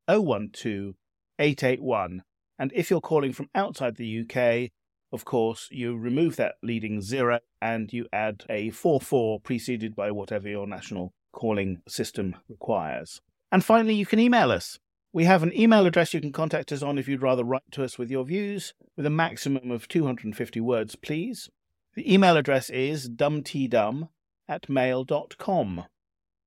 [0.09, 0.95] 012
[1.39, 2.23] 881.
[2.59, 4.71] And if you're calling from outside the UK,
[5.13, 10.49] of course, you remove that leading zero and you add a 44 preceded by whatever
[10.49, 13.21] your national calling system requires.
[13.53, 14.79] And finally, you can email us.
[15.13, 17.85] We have an email address you can contact us on if you'd rather write to
[17.85, 21.51] us with your views, with a maximum of 250 words, please.
[21.95, 24.09] The email address is dumteedum
[24.49, 25.85] at mail.com.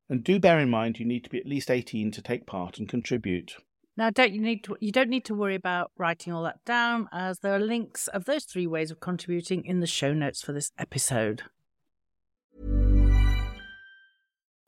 [0.10, 2.78] And do bear in mind you need to be at least 18 to take part
[2.78, 3.56] and contribute.
[3.98, 4.78] Now, don't you need to?
[4.80, 8.26] You don't need to worry about writing all that down, as there are links of
[8.26, 11.44] those three ways of contributing in the show notes for this episode.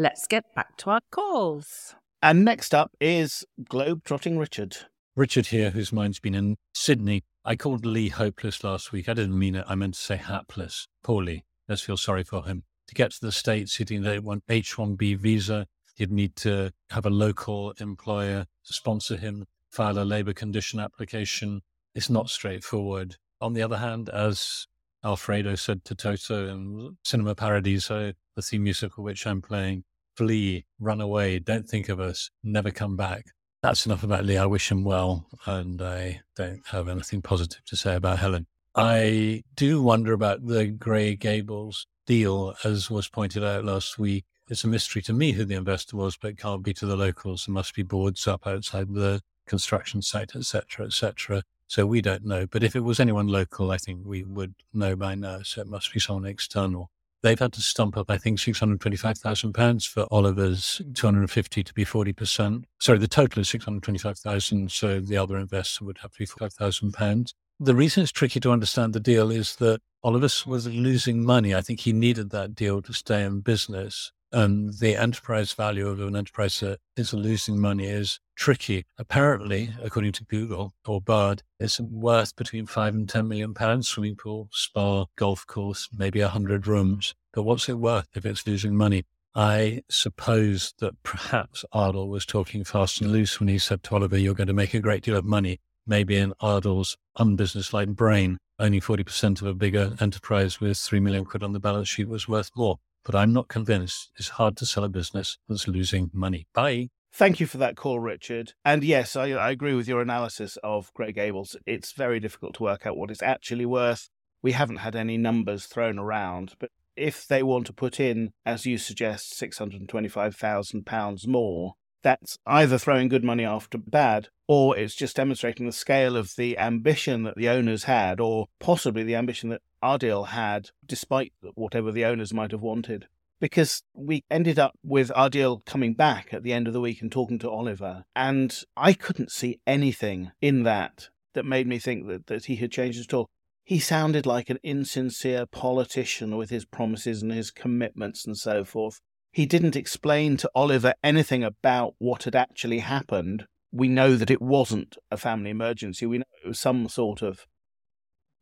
[0.00, 1.96] Let's get back to our calls.
[2.22, 4.76] And next up is Globetrotting Richard.
[5.16, 7.24] Richard here, whose mind's been in Sydney.
[7.44, 9.08] I called Lee hopeless last week.
[9.08, 9.64] I didn't mean it.
[9.66, 10.86] I meant to say hapless.
[11.02, 11.42] Poor Lee.
[11.68, 12.62] Let's feel sorry for him.
[12.86, 15.66] To get to the States, he'd need a one H-1B visa.
[15.96, 21.62] He'd need to have a local employer to sponsor him, file a labour condition application.
[21.96, 23.16] It's not straightforward.
[23.40, 24.68] On the other hand, as
[25.04, 29.84] Alfredo said to Toto in Cinema Paradiso, the theme musical which I'm playing,
[30.16, 33.26] flee, run away, don't think of us, never come back.
[33.62, 34.36] That's enough about Lee.
[34.36, 38.46] I wish him well, and I don't have anything positive to say about Helen.
[38.74, 44.24] I do wonder about the Grey Gables deal, as was pointed out last week.
[44.48, 46.96] It's a mystery to me who the investor was, but it can't be to the
[46.96, 47.46] locals.
[47.46, 51.42] There must be boards up outside the construction site, etc., etc.
[51.68, 52.46] So we don't know.
[52.46, 55.42] But if it was anyone local, I think we would know by now.
[55.42, 56.90] So it must be someone external.
[57.22, 60.92] They've had to stump up, I think, £625,000 for Oliver's hmm.
[60.92, 62.64] 250 to be 40%.
[62.80, 64.70] Sorry, the total is 625,000.
[64.72, 67.32] So the other investor would have to be £5,000.
[67.60, 71.54] The reason it's tricky to understand the deal is that Oliver was losing money.
[71.54, 76.00] I think he needed that deal to stay in business and the enterprise value of
[76.00, 78.84] an enterprise that is losing money is tricky.
[78.98, 84.16] Apparently, according to Google or Bard, it's worth between five and 10 million pounds, swimming
[84.16, 87.14] pool, spa, golf course, maybe a hundred rooms.
[87.32, 89.04] But what's it worth if it's losing money?
[89.34, 94.18] I suppose that perhaps Ardal was talking fast and loose when he said to Oliver,
[94.18, 95.60] you're going to make a great deal of money.
[95.86, 101.42] Maybe in Ardal's unbusinesslike brain, only 40% of a bigger enterprise with 3 million quid
[101.42, 104.84] on the balance sheet was worth more but I'm not convinced it's hard to sell
[104.84, 106.46] a business that's losing money.
[106.52, 106.90] Bye.
[107.12, 108.52] Thank you for that call, Richard.
[108.64, 111.56] And yes, I, I, agree with your analysis of Grey Gables.
[111.66, 114.08] It's very difficult to work out what it's actually worth.
[114.42, 118.66] We haven't had any numbers thrown around, but if they want to put in, as
[118.66, 125.66] you suggest, £625,000 more, that's either throwing good money after bad, or it's just demonstrating
[125.66, 130.28] the scale of the ambition that the owners had, or possibly the ambition that Ardal
[130.28, 133.06] had, despite whatever the owners might have wanted.
[133.40, 137.12] Because we ended up with Ardal coming back at the end of the week and
[137.12, 142.26] talking to Oliver, and I couldn't see anything in that that made me think that,
[142.26, 143.28] that he had changed at all.
[143.64, 149.00] He sounded like an insincere politician with his promises and his commitments and so forth.
[149.30, 153.44] He didn't explain to Oliver anything about what had actually happened.
[153.70, 156.06] We know that it wasn't a family emergency.
[156.06, 157.46] We know it was some sort of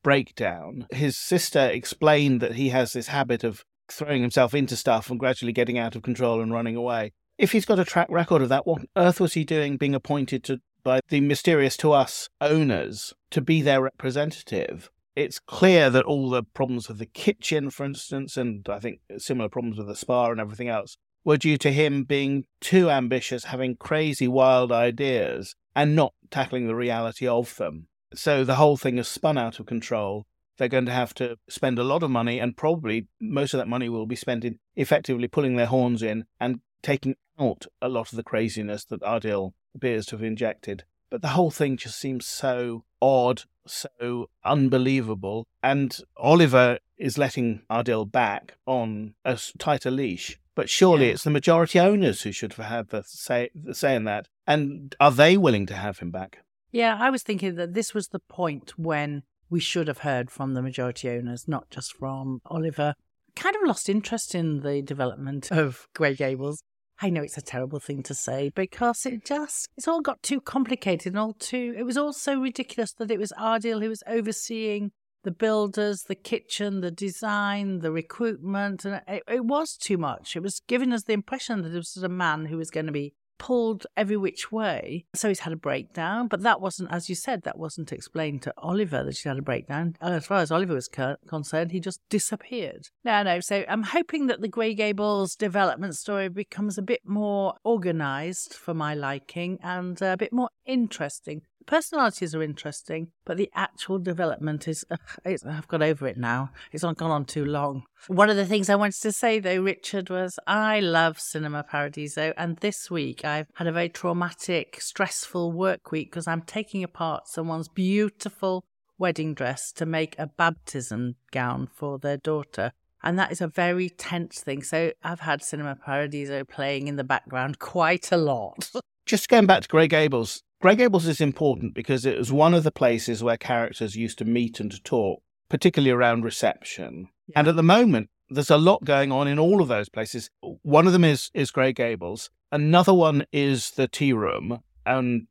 [0.07, 0.87] breakdown.
[0.92, 5.53] His sister explained that he has this habit of throwing himself into stuff and gradually
[5.53, 7.12] getting out of control and running away.
[7.38, 9.97] If he's got a track record of that, what on earth was he doing being
[9.97, 14.90] appointed to by the mysterious to us owners to be their representative?
[15.16, 19.49] it's clear that all the problems with the kitchen, for instance, and I think similar
[19.49, 23.77] problems with the spa and everything else, were due to him being too ambitious, having
[23.77, 27.88] crazy, wild ideas, and not tackling the reality of them.
[28.14, 30.27] So the whole thing has spun out of control.
[30.59, 33.69] They're going to have to spend a lot of money, and probably most of that
[33.69, 38.11] money will be spent in effectively pulling their horns in and taking out a lot
[38.12, 40.85] of the craziness that Ardal appears to have injected.
[41.11, 45.47] But the whole thing just seems so odd, so unbelievable.
[45.62, 50.38] And Oliver is letting Ardal back on a tighter leash.
[50.55, 51.12] But surely yeah.
[51.12, 54.29] it's the majority owners who should have had the say, the say in that.
[54.47, 56.38] And are they willing to have him back?
[56.73, 60.55] Yeah, I was thinking that this was the point when we should have heard from
[60.55, 62.95] the majority owners, not just from Oliver.
[63.35, 66.63] Kind of lost interest in the development of Grey Gables.
[67.01, 70.41] I know it's a terrible thing to say because it just, it's all got too
[70.41, 74.03] complicated and all too, it was all so ridiculous that it was Ardal who was
[74.07, 78.87] overseeing the builders, the kitchen, the design, the recruitment.
[78.87, 80.37] And it, it was too much.
[80.37, 82.93] It was giving us the impression that it was a man who was going to
[82.93, 85.07] be pulled every which way.
[85.14, 88.55] So he's had a breakdown, but that wasn't, as you said, that wasn't explained to
[88.59, 89.96] Oliver that she had a breakdown.
[90.01, 92.88] As far as Oliver was concerned, he just disappeared.
[93.05, 93.40] No, no.
[93.40, 98.75] So I'm hoping that the Grey Gables development story becomes a bit more organized for
[98.75, 104.85] my liking and a bit more interesting personalities are interesting, but the actual development is,
[104.91, 106.51] uh, I've got over it now.
[106.73, 107.85] It's not gone on too long.
[108.07, 112.33] One of the things I wanted to say though, Richard, was I love Cinema Paradiso.
[112.37, 117.29] And this week I've had a very traumatic, stressful work week because I'm taking apart
[117.29, 118.65] someone's beautiful
[118.99, 122.73] wedding dress to make a baptism gown for their daughter.
[123.03, 124.62] And that is a very tense thing.
[124.62, 128.71] So I've had Cinema Paradiso playing in the background quite a lot.
[129.05, 132.65] Just going back to Grey Gables, Grey Gables is important because it was one of
[132.65, 137.09] the places where characters used to meet and to talk, particularly around reception.
[137.29, 137.41] Yeah.
[137.41, 140.31] And at the moment, there's a lot going on in all of those places.
[140.63, 142.31] One of them is is Grey Gables.
[142.51, 145.27] Another one is the tea room, and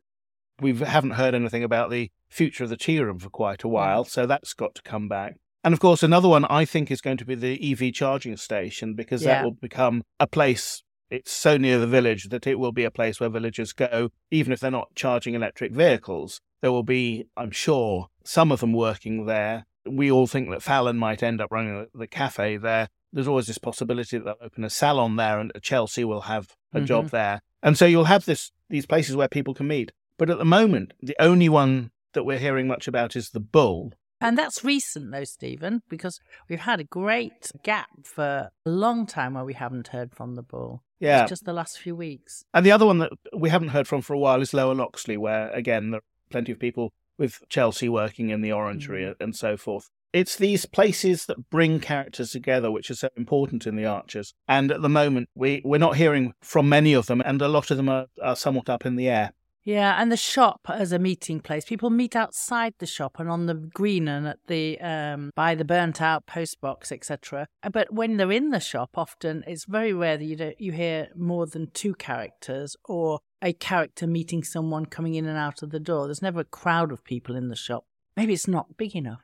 [0.62, 4.06] we haven't heard anything about the future of the tea room for quite a while,
[4.06, 5.38] so that's got to come back.
[5.64, 8.94] And of course, another one I think is going to be the EV charging station
[8.94, 9.30] because yeah.
[9.30, 10.84] that will become a place
[11.16, 14.52] it's so near the village that it will be a place where villagers go, even
[14.54, 16.42] if they're not charging electric vehicles.
[16.62, 19.66] There will be, I'm sure, some of them working there.
[19.86, 22.90] we all think that Fallon might end up running the, cafe there.
[23.14, 26.78] There's always this possibility that they'll open a salon there and Chelsea will have a
[26.78, 26.86] Mm-hmm.
[26.86, 27.42] job there.
[27.64, 29.92] And so you'll have this these places where people can meet.
[30.18, 33.94] But at the moment, the only one that we're hearing much about is the Bull.
[34.22, 39.34] And that's recent, though, Stephen, because we've had a great gap for a long time
[39.36, 40.82] where we haven't heard from the bull.
[41.00, 41.24] Yeah.
[41.24, 42.46] It's just the last few weeks.
[42.54, 45.18] And the other one that we haven't heard from for a while is Lower Loxley,
[45.18, 49.16] where again there are plenty of people with Chelsea working in the orangery mm.
[49.20, 49.90] and so forth.
[50.14, 54.34] It's these places that bring characters together, which are so important in the Archers.
[54.48, 57.70] And at the moment, we, we're not hearing from many of them, and a lot
[57.70, 59.34] of them are, are somewhat up in the air.
[59.66, 61.66] Yeah, and the shop as a meeting place.
[61.66, 65.66] People meet outside the shop and on the green and at the um, by the
[65.66, 67.48] burnt out post box, etc.
[67.74, 71.10] But when they're in the shop, often it's very rare that you don't, you hear
[71.16, 75.80] more than two characters or a character meeting someone coming in and out of the
[75.80, 76.06] door.
[76.06, 77.86] There's never a crowd of people in the shop.
[78.16, 79.22] Maybe it's not big enough.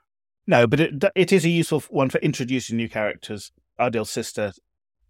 [0.48, 3.52] No, but it, it is a useful one for introducing new characters.
[3.78, 4.54] Ardill's sister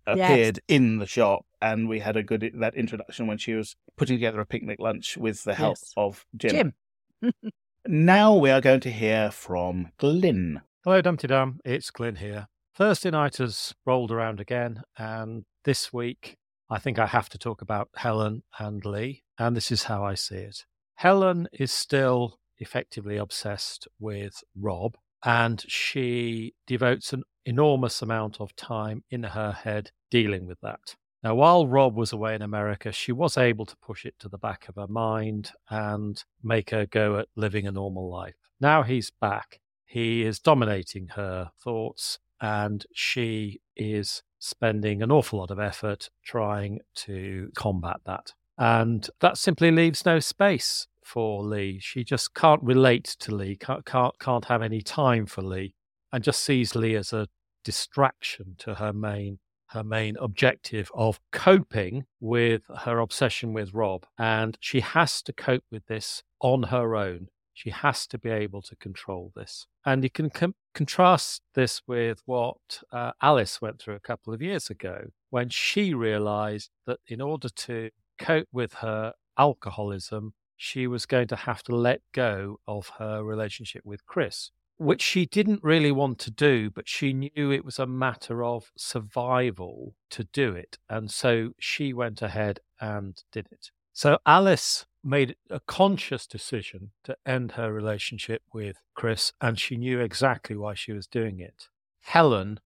[0.08, 0.18] Yes.
[0.18, 4.16] appeared in the shop, and we had a good that introduction when she was putting
[4.18, 5.94] together a picnic lunch with the help Yes.
[5.98, 6.74] of Jim.
[7.22, 7.34] Jim.
[7.88, 10.62] Now we are going to hear from Glyn.
[10.84, 11.58] Hello, Dumteedum.
[11.66, 12.48] It's Glyn here.
[12.76, 16.38] Thursday night has rolled around again, and this week
[16.70, 20.14] I think I have to talk about Helen and Lee, and this is how I
[20.14, 20.66] see it.
[20.96, 24.96] Helen is still effectively obsessed with Rob,
[25.26, 30.96] and she devotes an enormous amount of time in her head dealing with that.
[31.24, 34.40] Now, while Rob was away in America, she was able to push it to the
[34.40, 38.36] back of her mind and make her go at living a normal life.
[38.60, 39.60] Now he's back.
[39.86, 46.80] He is dominating her thoughts, and she is spending an awful lot of effort trying
[46.96, 48.34] to combat that.
[48.58, 51.80] And that simply leaves no space for Lee.
[51.80, 55.76] She just can't relate to Lee, can't, can't, can't have any time for Lee,
[56.12, 57.28] and just sees Lee as a
[57.64, 59.40] distraction to her main
[59.72, 64.06] her main objective of coping with her obsession with Rob.
[64.18, 67.28] And she has to cope with this on her own.
[67.54, 69.68] She has to be able to control this.
[69.86, 74.42] And you can com- contrast this with what uh, Alice went through a couple of
[74.42, 81.06] years ago when she realized that in order to cope with her alcoholism, she was
[81.06, 84.52] going to have to let go of her relationship with Chris
[84.82, 88.72] which she didn't really want to do, but she knew it was a matter of
[88.76, 90.80] survival to do it.
[90.90, 93.70] And so she went ahead and did it.
[93.94, 100.00] So Alice made a conscious decision to end her relationship with Chris, and she knew
[100.00, 101.68] exactly why she was doing it.
[102.02, 102.60] Helen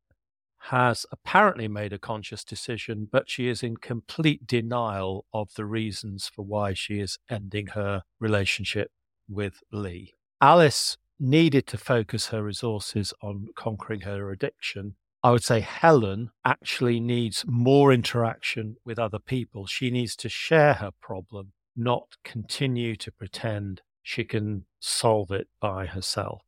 [0.70, 6.32] has apparently made a conscious decision, but she is in complete denial of the reasons
[6.34, 8.92] for why she is ending her relationship
[9.28, 10.14] with Lee.
[10.42, 14.96] Alice needed to focus her resources on conquering her addiction.
[15.24, 19.66] I would say Helen actually needs more interaction with other people.
[19.66, 25.88] She needs to share her problem, not continue to pretend she can solve it by
[25.88, 26.44] herself.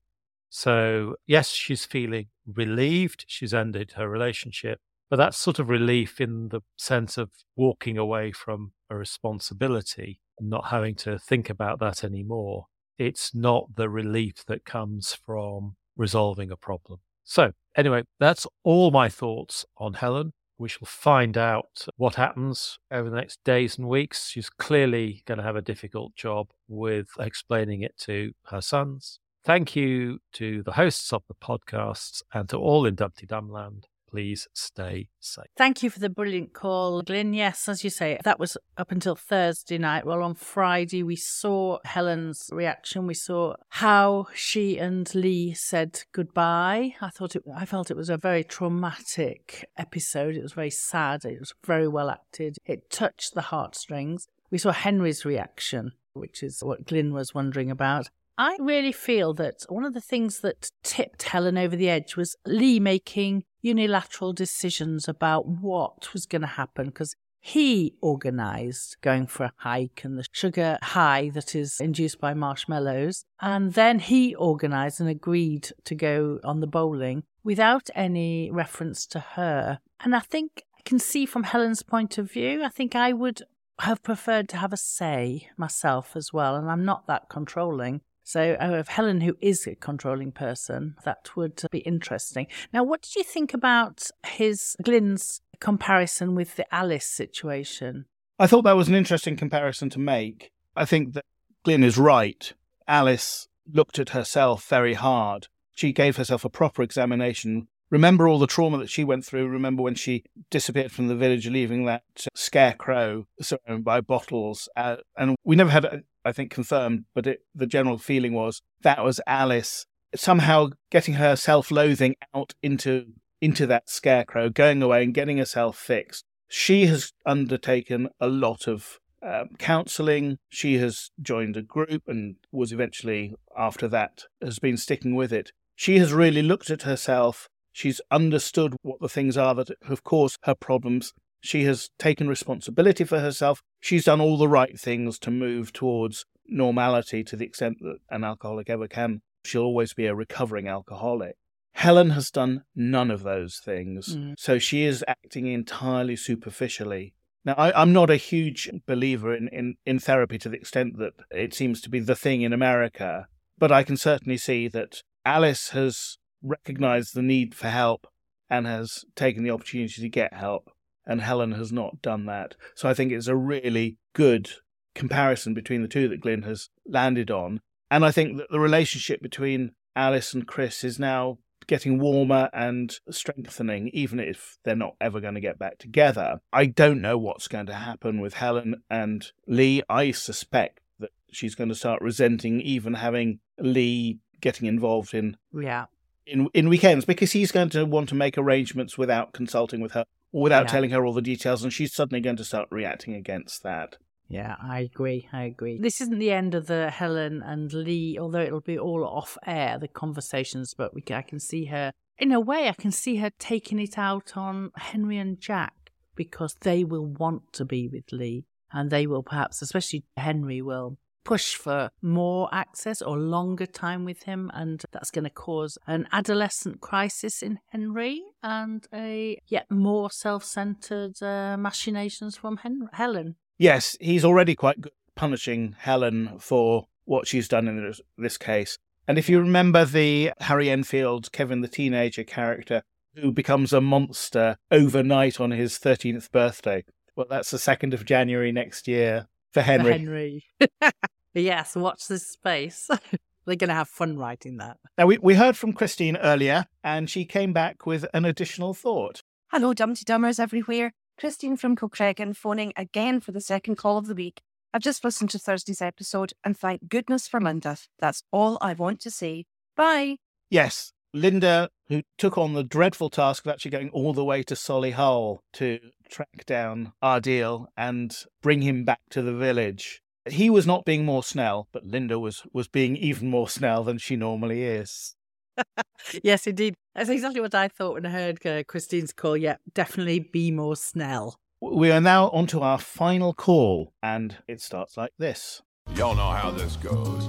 [0.50, 3.26] So, yes, she's feeling relieved.
[3.28, 8.32] She's ended her relationship, but that's sort of relief in the sense of walking away
[8.32, 12.68] from a responsibility, and not having to think about that anymore
[12.98, 17.00] it's not the relief that comes from resolving a problem.
[17.24, 20.34] So, anyway, that's all my thoughts on Helen.
[20.58, 24.30] We shall find out what happens over the next days and weeks.
[24.30, 29.20] She's clearly going to have a difficult job with explaining it to her sons.
[29.44, 33.84] Thank you to the hosts of the podcasts and to all in Dumteedumland.
[34.10, 35.48] Please stay safe.
[35.58, 37.34] Thank you for the brilliant call, Glyn.
[37.34, 40.06] Yes, as you say, that was up until Thursday night.
[40.06, 43.06] Well, on Friday, we saw Helen's reaction.
[43.06, 46.96] We saw how she and Lee said goodbye.
[47.02, 50.36] I thought it, I felt it was a very traumatic episode.
[50.36, 51.26] It was very sad.
[51.26, 52.58] It was very well acted.
[52.66, 54.28] It touched the heartstrings.
[54.50, 58.10] We saw Henry's reaction, which is what Glyn was wondering about.
[58.38, 62.36] I really feel that one of the things that tipped Helen over the edge was
[62.46, 69.46] Lee making unilateral decisions about what was going to happen because he organised going for
[69.46, 73.24] a hike and the sugar high that is induced by marshmallows.
[73.42, 79.20] And then he organised and agreed to go on the bowling without any reference to
[79.20, 79.80] her.
[80.04, 83.42] And I think I can see from Helen's point of view, I think I would
[83.80, 86.56] have preferred to have a say myself as well.
[86.56, 88.02] And I'm not that controlling.
[88.28, 92.48] So, uh, if Helen, who is a controlling person, that would be interesting.
[92.74, 98.06] Now, what did you think about his Glyn's comparison with the Alice situation?
[98.38, 100.52] I thought that was an interesting comparison to make.
[100.76, 101.24] I think that
[101.64, 102.52] Glyn is right.
[102.86, 105.48] Alice looked at herself very hard
[105.78, 107.68] she gave herself a proper examination.
[107.92, 109.48] Remember all the trauma that she went through.
[109.48, 112.04] Remember when she disappeared from the village, leaving that
[112.34, 114.68] scarecrow surrounded by bottles.
[114.76, 119.04] Uh, and we never had, I think, confirmed, but it, the general feeling was that
[119.04, 125.38] was Alice somehow getting her self-loathing out into into that scarecrow, going away and getting
[125.38, 126.26] herself fixed.
[126.50, 130.38] She has undertaken a lot of um, counseling.
[130.50, 135.52] She has joined a group and was eventually, after that, has been sticking with it.
[135.76, 137.48] She has really looked at herself.
[137.72, 141.14] She's understood what the things are that have caused her problems.
[141.42, 143.62] She has taken responsibility for herself.
[143.80, 148.24] She's done all the right things to move towards normality to the extent that an
[148.24, 149.22] alcoholic ever can.
[149.44, 151.36] She'll always be a recovering alcoholic.
[151.74, 154.16] Helen has done none of those things.
[154.16, 154.34] Mm.
[154.38, 157.14] So she is acting entirely superficially.
[157.46, 161.14] Now, I, am not a huge believer in, in, in therapy to the extent that
[161.32, 163.28] it seems to be the thing in America,
[163.58, 168.08] but I can certainly see that Alice has recognized the need for help
[168.50, 170.72] and has taken the opportunity to get help,
[171.08, 172.56] and Helen has not done that.
[172.76, 174.52] So I think it's a really good
[174.94, 177.62] comparison between the two that Glyn has landed on.
[177.90, 182.94] And I think that the relationship between Alice and Chris is now getting warmer and
[183.10, 186.40] strengthening, even if they're not ever going to get back together.
[186.52, 189.84] I don't know what's going to happen with Helen and Lee.
[189.90, 195.86] I suspect that she's going to start resenting even having Lee getting involved in yeah
[196.28, 200.06] in in weekends because he's going to want to make arrangements without consulting with her
[200.32, 200.72] without Yeah.
[200.72, 203.98] telling her all the details, and she's suddenly going to start reacting against that.
[204.30, 205.30] Yeah, I agree.
[205.32, 205.80] I agree.
[205.80, 209.80] This isn't the end of the Helen and Lee, although it'll be all off air,
[209.80, 213.18] the conversations, but we can, I can see her, in a way, I can see
[213.18, 215.74] her taking it out on Henry and Jack
[216.16, 220.98] because they will want to be with Lee and they will perhaps, especially Henry, will
[221.28, 226.08] push for more access or longer time with him and that's going to cause an
[226.12, 233.98] adolescent crisis in henry and a yet more self-centered uh, machinations from Hen- helen Yes,
[234.00, 238.78] he's already quite good punishing Helen for what she's done in this, case.
[239.08, 242.84] And if you remember the Harry Enfield, Kevin the teenager character,
[243.16, 246.84] who becomes a monster overnight on his 13th birthday,
[247.16, 249.92] well, that's the 2nd of January next year for Henry.
[249.92, 250.44] henry
[251.34, 252.90] yes watch this space
[253.46, 257.10] they're going to have fun writing that Now, we, we heard from Christine earlier, and
[257.10, 259.22] she came back with an additional thought.
[259.52, 260.92] Hello, Dumteedummers everywhere.
[261.18, 264.42] Christine from Kilcreggan phoning again for the second call of the week.
[264.74, 267.88] I've just listened to Thursday's episode and thank goodness for Lynda.
[267.98, 269.46] That's all I want to say.
[269.76, 270.18] Bye.
[270.50, 274.54] Yes, Lynda, who took on the dreadful task of actually going all the way to
[274.54, 280.02] Solihull to track down Ardeel and bring him back to the village.
[280.30, 283.98] He was not being more Snell, but Lynda was, was being even more Snell than
[283.98, 285.16] she normally is.
[286.24, 290.20] yes indeed that's exactly what i thought when i heard uh, christine's call yeah definitely
[290.20, 295.14] be more snell We are now on to our final call, and it starts like
[295.18, 295.64] this.
[295.96, 297.28] Y'all know how this goes.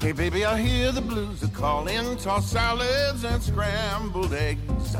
[0.00, 2.16] Hey, baby, I hear the blues are calling.
[2.16, 4.96] Toss salads and scrambled eggs.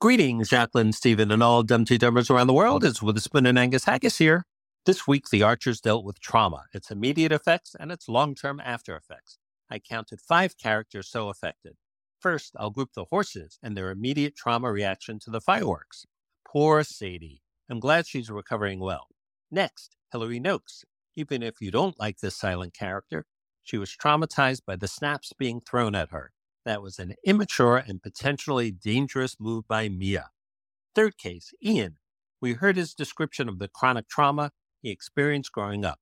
[0.00, 2.84] Greetings, Jacqueline, Stephen, and all Dumteedummers around the world.
[2.84, 4.44] It's Witherspoon and Angus Haggis here.
[4.84, 8.96] This week, the Archers dealt with trauma, its immediate effects, and its long term after
[8.96, 9.38] effects.
[9.70, 11.76] I counted five characters so affected.
[12.18, 16.04] First, I'll group the horses and their immediate trauma reaction to the fireworks.
[16.44, 17.42] Poor Sadie.
[17.70, 19.06] I'm glad she's recovering well.
[19.52, 20.84] Next, Hilary Noakes.
[21.14, 23.26] Even if you don't like this silent character,
[23.62, 26.32] she was traumatized by the snaps being thrown at her.
[26.64, 30.30] That was an immature and potentially dangerous move by Mia.
[30.96, 31.98] Third case, Ian.
[32.40, 34.50] We heard his description of the chronic trauma
[34.82, 36.00] he experienced growing up.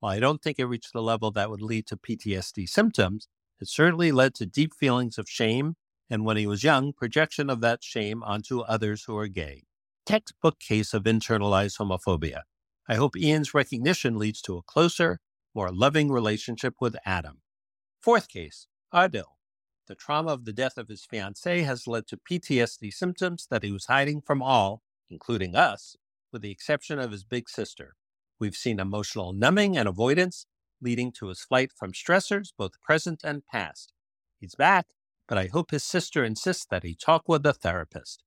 [0.00, 3.28] While I don't think it reached the level that would lead to PTSD symptoms,
[3.60, 5.74] it certainly led to deep feelings of shame,
[6.08, 9.64] and when he was young, projection of that shame onto others who are gay.
[10.06, 12.42] Textbook case of internalized homophobia.
[12.88, 15.18] I hope Ian's recognition leads to a closer,
[15.54, 17.42] more loving relationship with Adam.
[18.00, 19.36] Fourth case, Ardal.
[19.88, 23.72] The trauma of the death of his fiancée has led to PTSD symptoms that he
[23.72, 25.96] was hiding from all, including us,
[26.32, 27.96] with the exception of his big sister.
[28.40, 30.46] We've seen emotional numbing and avoidance,
[30.80, 33.92] leading to his flight from stressors, both present and past.
[34.40, 34.86] He's back,
[35.26, 38.22] but I hope his sister insists that he talk with a therapist.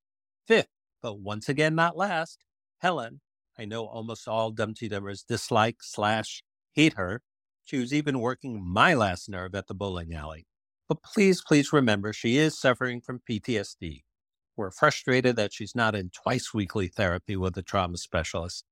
[0.48, 0.68] Fifth,
[1.02, 2.44] but once again not last,
[2.80, 3.22] Helen.
[3.58, 6.44] I know almost all Dumteedummers dislike slash
[6.74, 7.22] hate her.
[7.64, 10.48] She was even working my last nerve at the bowling alley.
[10.90, 14.04] But please, please remember she is suffering from PTSD.
[14.58, 18.66] We're frustrated that she's not in twice weekly therapy with a trauma specialist.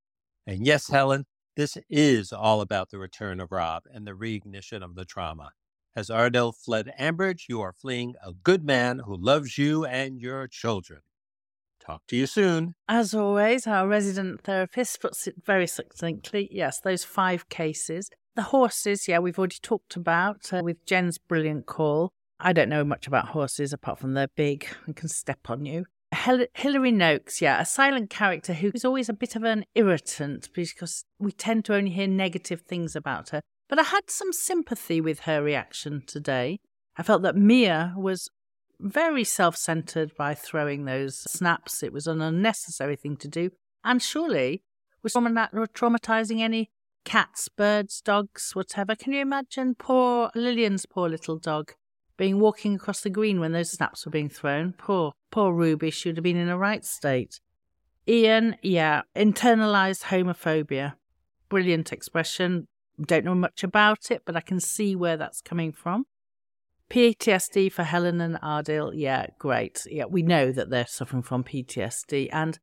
[0.49, 4.95] And yes, Helen, this is all about the return of Rob and the reignition of
[4.95, 5.51] the trauma.
[5.95, 10.47] As Ardal fled Ambridge, you are fleeing a good man who loves you and your
[10.47, 11.01] children.
[11.79, 12.73] Talk to you soon.
[12.87, 16.49] As always, our resident therapist puts it very succinctly.
[16.51, 18.09] Yes, those five cases.
[18.35, 22.09] The horses, yeah, we've already talked about uh, with Jen's brilliant call.
[22.39, 25.85] I don't know much about horses apart from they're big and can step on you.
[26.19, 30.49] Hel- Hilary Noakes, yeah, a silent character who is always a bit of an irritant
[30.53, 33.41] because we tend to only hear negative things about her.
[33.69, 36.59] But I had some sympathy with her reaction today.
[36.97, 38.29] I felt that Mia was
[38.81, 41.83] very self centered by throwing those snaps.
[41.83, 43.51] It was an unnecessary thing to do.
[43.85, 44.61] And surely
[45.01, 46.69] was traumatizing any
[47.05, 48.93] cats, birds, dogs, whatever.
[48.93, 51.71] Can you imagine poor Lilian's poor little dog
[52.19, 54.73] being walking across the green when those snaps were being thrown?
[54.77, 55.89] Poor, poor Ruby.
[55.89, 57.39] She would have been in a right state.
[58.07, 60.95] Ian, yeah, internalized homophobia.
[61.47, 62.67] Brilliant expression.
[63.01, 66.05] Don't know much about it, but I can see where that's coming from.
[66.89, 69.87] PTSD for Helen and Ardal, yeah, great.
[69.89, 72.59] Yeah, we know that they're suffering from PTSD, and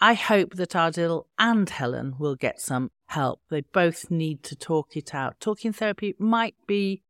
[0.00, 3.40] I hope that Ardal and Helen will get some help.
[3.48, 5.40] They both need to talk it out.
[5.40, 7.02] Talking therapy might be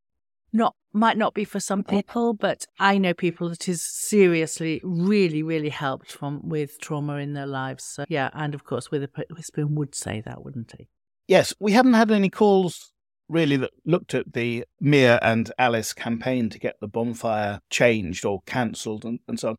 [0.53, 5.43] not might not be for some people, but I know people that is seriously, really,
[5.43, 7.84] really helped from with trauma in their lives.
[7.84, 10.89] So yeah, and of course, Witherspoon would say that, wouldn't he?
[11.26, 12.93] Yes, we haven't had any calls
[13.28, 18.41] really that looked at the Mia and Alice campaign to get the bonfire changed or
[18.47, 19.57] cancelled and, and so on.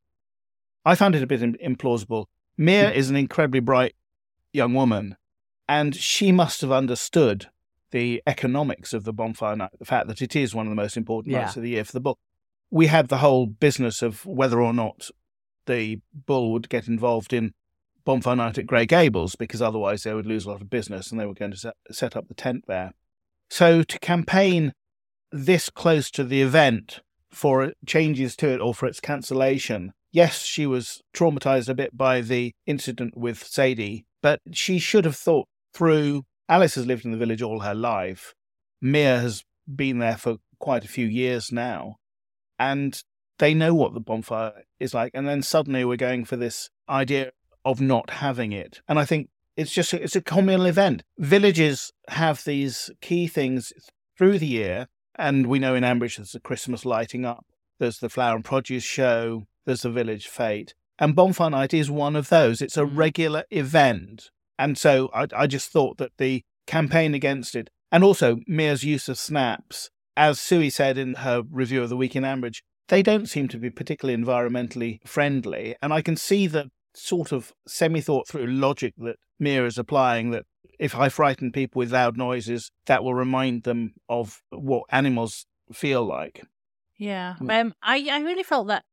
[0.85, 2.25] I found it a bit implausible.
[2.57, 2.97] Mia hmm.
[2.97, 3.95] is an incredibly bright
[4.51, 5.15] young woman,
[5.67, 7.49] and she must have understood
[7.91, 10.97] the economics of the bonfire night, the fact that it is one of the most
[10.97, 11.41] important yeah.
[11.41, 12.19] nights of the year for the book.
[12.71, 15.09] We had the whole business of whether or not
[15.65, 17.53] the bull would get involved in
[18.05, 21.19] bonfire night at Grey Gables because otherwise they would lose a lot of business and
[21.19, 22.93] they were going to set, set up the tent there.
[23.49, 24.73] So to campaign
[25.31, 30.65] this close to the event for changes to it or for its cancellation, yes, she
[30.65, 36.23] was traumatized a bit by the incident with Sadie, but she should have thought through.
[36.49, 38.33] Alice has lived in the village all her life.
[38.81, 39.43] Mia has
[39.73, 41.97] been there for quite a few years now.
[42.57, 43.01] And
[43.37, 45.11] they know what the bonfire is like.
[45.13, 47.31] And then suddenly we're going for this idea
[47.63, 48.81] of not having it.
[48.87, 49.29] And I think
[49.59, 51.03] it's just it's a communal event.
[51.17, 53.73] Villages have these key things
[54.17, 57.45] through the year, and we know in Ambridge there's the Christmas lighting up,
[57.77, 62.15] there's the flower and produce show, there's the village fete, and Bonfire Night is one
[62.15, 62.61] of those.
[62.61, 62.95] It's a mm.
[62.95, 64.29] regular event,
[64.59, 69.09] and so I, I just thought that the campaign against it, and also Mia's use
[69.09, 73.27] of snaps, as Sue said in her review of the week in Ambridge, they don't
[73.27, 78.27] seem to be particularly environmentally friendly, and I can see the sort of semi thought
[78.27, 80.45] through logic that Mia is applying that
[80.77, 86.03] if I frighten people with loud noises, that will remind them of what animals feel
[86.03, 86.43] like.
[86.97, 87.35] Yeah.
[87.39, 87.61] Mm.
[87.61, 88.83] Um, I, I really felt that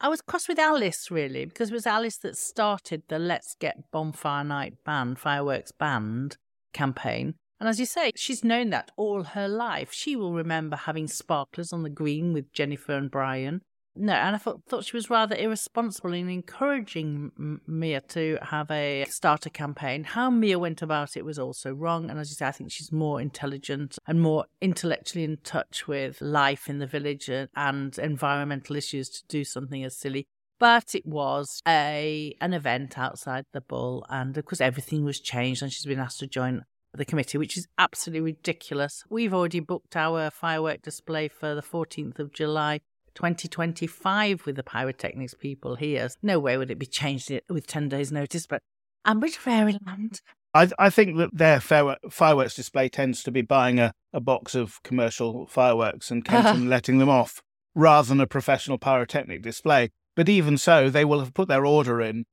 [0.00, 3.90] I was cross with Alice, really, because it was Alice that started the Let's Get
[3.90, 6.36] Bonfire Night Band, Fireworks Band
[6.72, 7.34] campaign.
[7.58, 9.92] And as you say, she's known that all her life.
[9.92, 13.62] She will remember having sparklers on the green with Jennifer and Brian.
[14.00, 19.04] No, and I thought, thought she was rather irresponsible in encouraging Mia to have a
[19.10, 20.04] starter campaign.
[20.04, 22.08] How Mia went about it was also wrong.
[22.08, 26.20] And as you say, I think she's more intelligent and more intellectually in touch with
[26.20, 30.28] life in the village uh, and environmental issues to do something as silly.
[30.60, 35.62] But it was a an event outside the bull, and of course everything was changed,
[35.62, 39.04] and she's been asked to join the committee, which is absolutely ridiculous.
[39.08, 42.80] We've already booked our firework display for the 14th of July
[43.18, 46.08] 2025 with the pyrotechnics people here.
[46.22, 48.62] No way would it be changed with 10 days' notice, but
[49.04, 50.20] Ambridge Fairyland.
[50.54, 54.80] I, I think that their fireworks display tends to be buying a, a box of
[54.84, 56.24] commercial fireworks and
[56.68, 57.42] letting them off
[57.74, 59.90] rather than a professional pyrotechnic display.
[60.14, 62.24] But even so, they will have put their order in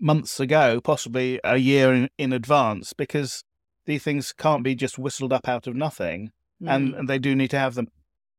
[0.00, 3.44] months ago, possibly a year in, in advance, because
[3.86, 6.30] these things can't be just whistled up out of nothing,
[6.60, 6.68] mm.
[6.68, 7.86] and, and they do need to have them.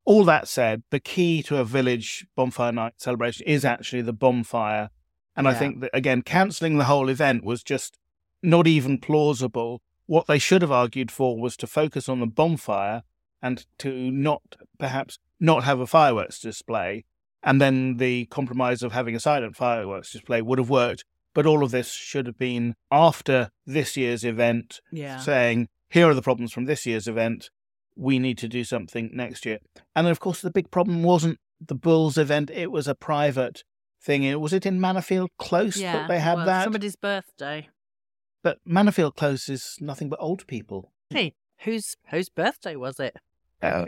[0.04, 4.90] All that said, the key to a village bonfire night celebration is actually the bonfire.
[5.36, 5.52] And yeah.
[5.52, 7.98] I think that, again, cancelling the whole event was just
[8.42, 9.80] not even plausible.
[10.06, 13.02] What they should have argued for was to focus on the bonfire
[13.42, 17.04] and to not perhaps not have a fireworks display.
[17.42, 21.04] And then the compromise of having a silent fireworks display would have worked.
[21.34, 25.18] But all of this should have been after this year's event, yeah.
[25.18, 27.50] saying, here are the problems from this year's event
[27.96, 29.58] we need to do something next year.
[29.94, 33.64] And of course, the big problem wasn't the Bulls event, it was a private
[34.02, 34.40] thing.
[34.40, 36.64] Was it in Manorfield Close yeah, that they had well, that?
[36.64, 37.68] Somebody's birthday.
[38.42, 40.92] But Manorfield Close is nothing but old people.
[41.10, 43.16] Hey, whose whose birthday was it?
[43.62, 43.86] Oh.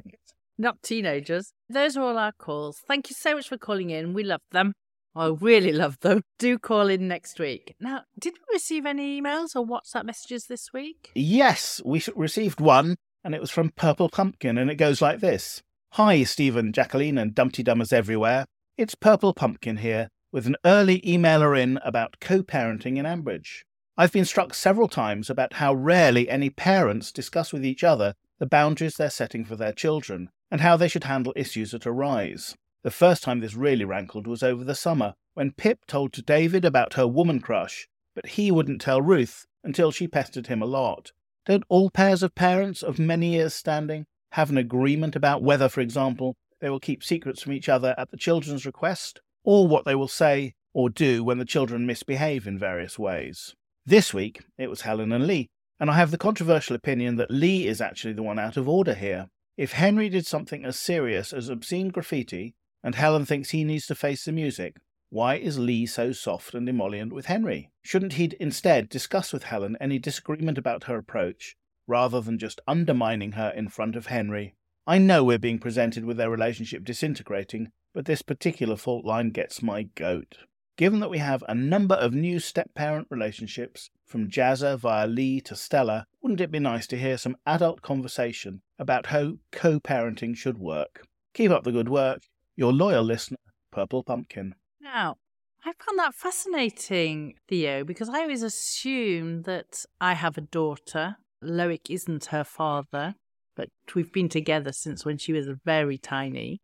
[0.56, 1.52] not teenagers.
[1.68, 2.82] Those are all our calls.
[2.88, 4.14] Thank you so much for calling in.
[4.14, 4.72] We love them.
[5.14, 6.22] I really love them.
[6.38, 7.74] Do call in next week.
[7.80, 11.10] Now, did we receive any emails or WhatsApp messages this week?
[11.14, 12.96] Yes, we received one,
[13.26, 15.60] and it was from Purple Pumpkin, and it goes like this
[15.94, 18.46] Hi, Stephen, Jacqueline, and Dumteedummers everywhere.
[18.76, 23.64] It's Purple Pumpkin here with an early emailer in about co parenting in Ambridge.
[23.96, 28.46] I've been struck several times about how rarely any parents discuss with each other the
[28.46, 32.54] boundaries they're setting for their children and how they should handle issues that arise.
[32.84, 36.64] The first time this really rankled was over the summer, when Pip told to David
[36.64, 41.10] about her woman crush, but he wouldn't tell Ruth until she pestered him a lot.
[41.46, 45.80] Don't all pairs of parents of many years' standing have an agreement about whether, for
[45.80, 49.94] example, they will keep secrets from each other at the children's request, or what they
[49.94, 53.54] will say or do when the children misbehave in various ways?
[53.86, 57.66] This week, it was Helen and Lee, and I have the controversial opinion that Lee
[57.66, 59.28] is actually the one out of order here.
[59.56, 63.94] If Henry did something as serious as obscene graffiti and Helen thinks he needs to
[63.94, 64.76] face the music.
[65.10, 67.70] Why is Lee so soft and emollient with Henry?
[67.82, 73.32] Shouldn't he instead discuss with Helen any disagreement about her approach, rather than just undermining
[73.32, 74.56] her in front of Henry?
[74.84, 79.62] I know we're being presented with their relationship disintegrating, but this particular fault line gets
[79.62, 80.38] my goat.
[80.76, 85.40] Given that we have a number of new step parent relationships, from Jazza via Lee
[85.42, 90.36] to Stella, wouldn't it be nice to hear some adult conversation about how co parenting
[90.36, 91.06] should work?
[91.32, 92.24] Keep up the good work.
[92.56, 93.38] Your loyal listener,
[93.70, 94.54] Purple Pumpkin.
[94.94, 95.16] Now,
[95.64, 101.16] I found that fascinating, Theo, because I always assume that I have a daughter.
[101.42, 103.16] Loic isn't her father,
[103.56, 106.60] but we've been together since when she was very tiny.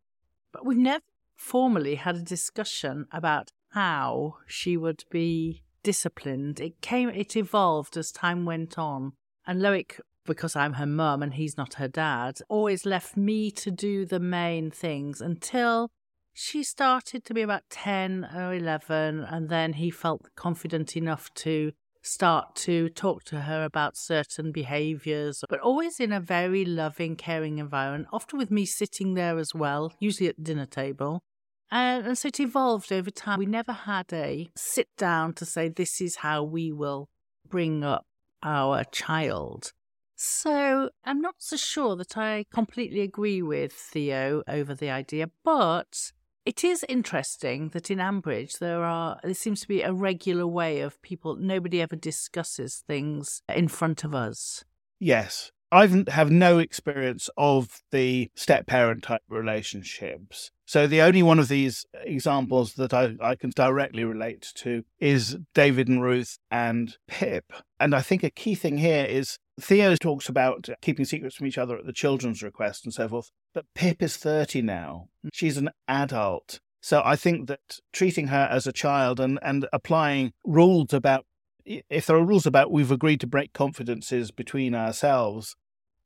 [0.53, 1.03] But we've never
[1.35, 6.61] formally had a discussion about how she would be disciplined.
[6.61, 9.11] It came, it evolved as time went on.
[9.45, 13.69] And Loic because I'm her mum and he's not her dad, always left me to
[13.69, 15.91] do the main things until
[16.33, 19.19] she started to be about 10 or 11.
[19.21, 21.71] And then he felt confident enough to
[22.01, 27.59] start to talk to her about certain behaviors, but always in a very loving, caring
[27.59, 31.23] environment, often with me sitting there as well, usually at the dinner table.
[31.71, 33.39] And, and so it evolved over time.
[33.39, 37.09] We never had a sit down to say, this is how we will
[37.47, 38.05] bring up
[38.43, 39.71] our child.
[40.15, 46.11] So I'm not so sure that I completely agree with Theo over the idea, but
[46.45, 50.81] it is interesting that in Ambridge there are there seems to be a regular way
[50.81, 54.63] of people nobody ever discusses things in front of us.
[54.99, 55.51] Yes.
[55.71, 60.51] I have no experience of the step parent type relationships.
[60.67, 65.37] So the only one of these examples that I, I can directly relate to is
[65.55, 67.51] David and Ruth and Pip.
[67.79, 71.57] And I think a key thing here is Theo talks about keeping secrets from each
[71.57, 75.09] other at the children's request and so forth, but Pip is 30 now.
[75.31, 76.59] She's an adult.
[76.81, 81.25] So I think that treating her as a child and, and applying rules about,
[81.65, 85.55] if there are rules about we've agreed to break confidences between ourselves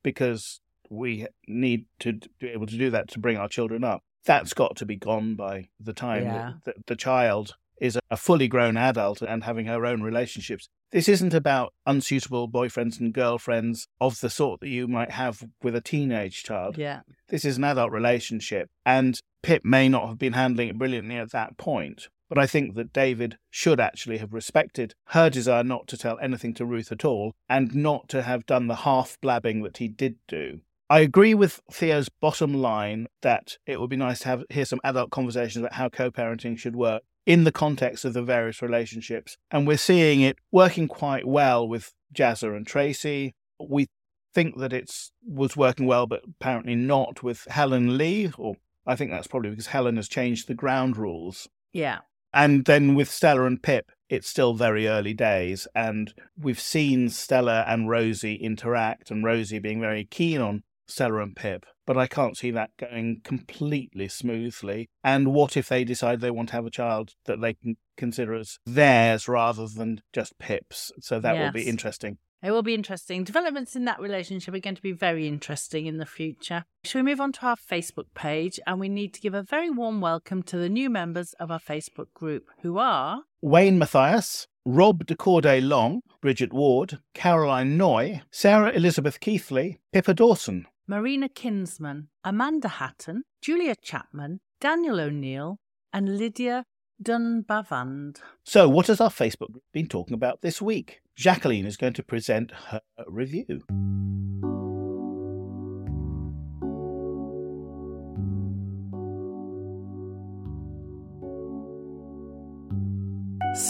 [0.04, 4.54] because we need to be able to do that to bring our children up, that's
[4.54, 6.54] got to be gone by the time yeah.
[6.66, 10.70] that the, the child is a fully grown adult and having her own relationships.
[10.92, 15.76] This isn't about unsuitable boyfriends and girlfriends of the sort that you might have with
[15.76, 16.78] a teenage child.
[16.78, 17.02] Yeah.
[17.28, 18.70] This is an adult relationship.
[18.86, 22.08] And Pip may not have been handling it brilliantly at that point.
[22.30, 26.54] But I think that David should actually have respected her desire not to tell anything
[26.56, 30.16] to Ruth at all and not to have done the half blabbing that he did
[30.28, 30.60] do.
[30.90, 34.80] I agree with Theo's bottom line that it would be nice to have hear some
[34.86, 39.38] adult conversations about how co-parenting should work in the context of the various relationships.
[39.52, 43.36] And we're seeing it working quite well with Jazza and Tracy.
[43.60, 43.88] We
[44.34, 44.90] think that it
[45.28, 48.56] was working well, but apparently not with Helen Lee, or
[48.88, 51.50] I think that's probably because Helen has changed the ground rules.
[51.74, 52.00] Yeah.
[52.34, 55.68] And then with Stella and Pip, it's still very early days.
[55.76, 61.36] And we've seen Stella and Rosie interact, and Rosie being very keen on Stella and
[61.36, 64.90] Pip but I can't see that going completely smoothly.
[65.04, 68.36] And what if they decide they want to have a child that they can consider
[68.36, 70.92] as theirs rather than just Pip's?
[71.00, 71.46] So that yes.
[71.46, 72.18] will be interesting.
[72.44, 73.24] It will be interesting.
[73.24, 76.66] Developments in that relationship are going to be very interesting in the future.
[76.84, 78.60] Shall we move on to our Facebook page?
[78.68, 81.60] And we need to give a very warm welcome to the new members of our
[81.60, 88.72] Facebook group, who are Wayne Matthias, Rob de Corday Long, Bridget Ward, Caroline Noy, Sarah
[88.72, 95.60] Elizabeth Keithley, Pippa Dawson, Marina Kinsman, Amanda Hatton, Julia Chapman, Daniel O'Neill,
[95.92, 96.64] and Lydia
[97.04, 98.22] Dunbavand.
[98.46, 101.02] So, what has our Facebook group been talking about this week?
[101.14, 103.64] Jacqueline is going to present her review.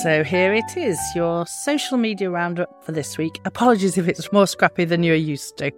[0.01, 3.39] So here it is, your social media roundup for this week.
[3.45, 5.71] Apologies if it's more scrappy than you're used to.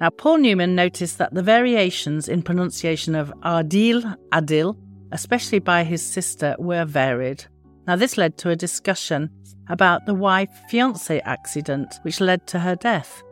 [0.00, 4.76] Now, Paul Newman noticed that the variations in pronunciation of Ardil, Adil,
[5.10, 7.44] especially by his sister, were varied.
[7.88, 9.30] Now, this led to a discussion
[9.68, 13.22] about the wife fiance accident, which led to her death.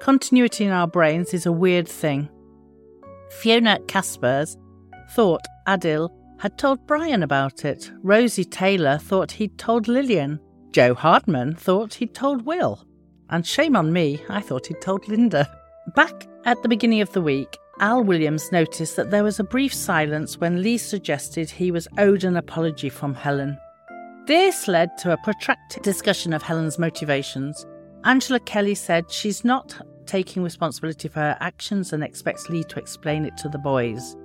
[0.00, 2.28] Continuity in our brains is a weird thing.
[3.30, 4.56] Fiona Caspers
[5.12, 6.10] thought Adil
[6.40, 7.90] had told Brian about it.
[8.02, 10.40] Rosie Taylor thought he'd told Lilian.
[10.72, 12.84] Joe Hardman thought he'd told Will.
[13.30, 15.48] And shame on me, I thought he'd told Lynda.
[15.88, 19.74] Back at the beginning of the week, Al Williams noticed that there was a brief
[19.74, 23.58] silence when Lee suggested he was owed an apology from Helen.
[24.26, 27.66] This led to a protracted discussion of Helen's motivations.
[28.04, 29.76] Angela Kelly said she's not
[30.06, 34.16] taking responsibility for her actions and expects Lee to explain it to the boys.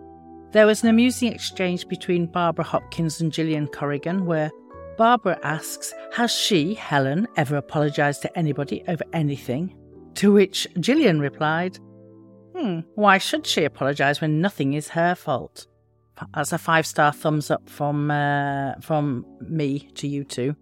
[0.52, 4.52] There was an amusing exchange between Barbara Hopkins and Gillian Corrigan where
[4.98, 9.76] Barbara asks, Has she, Helen, ever apologised to anybody over anything?
[10.18, 11.78] To which Gillian replied,
[12.56, 15.68] Hmm, why should she apologise when nothing is her fault?
[16.34, 20.56] That's a five star thumbs up from uh, from me to you two.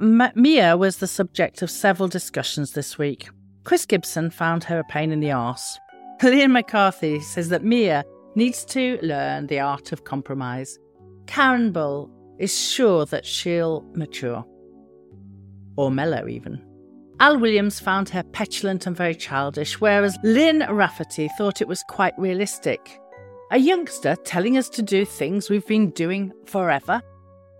[0.00, 3.28] M- Mia was the subject of several discussions this week.
[3.62, 5.78] Chris Gibson found her a pain in the arse.
[6.20, 8.04] Liam McCarthy says that Mia
[8.34, 10.78] needs to learn the art of compromise.
[11.28, 12.10] Karen Bull
[12.40, 14.44] is sure that she'll mature.
[15.76, 16.60] Or mellow, even.
[17.18, 22.12] Al Williams found her petulant and very childish, whereas Lynn Rafferty thought it was quite
[22.18, 23.00] realistic.
[23.52, 27.00] A youngster telling us to do things we've been doing forever.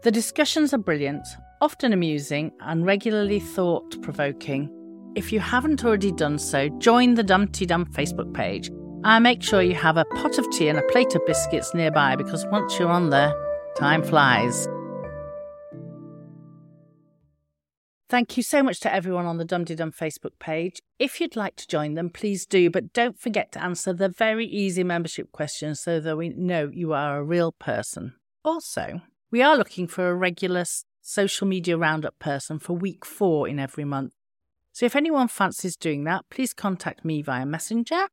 [0.03, 1.27] The discussions are brilliant,
[1.63, 4.71] often amusing, and regularly thought provoking.
[5.17, 8.71] If you haven't already done so, join the Dumteedum Facebook page
[9.05, 12.15] and make sure you have a pot of tea and a plate of biscuits nearby
[12.15, 13.33] because once you're on there,
[13.79, 14.69] time flies.
[18.09, 20.79] Thank you so much to everyone on the Dum Dum Facebook page.
[20.97, 24.47] If you'd like to join them, please do, but don't forget to answer the very
[24.47, 28.15] easy membership questions so that we know you are a real person.
[28.45, 29.01] Also,
[29.33, 30.65] we are looking for a regular
[31.03, 34.13] social media roundup person for week four in every month.
[34.73, 38.07] So if anyone fancies doing that, please contact me via Messenger.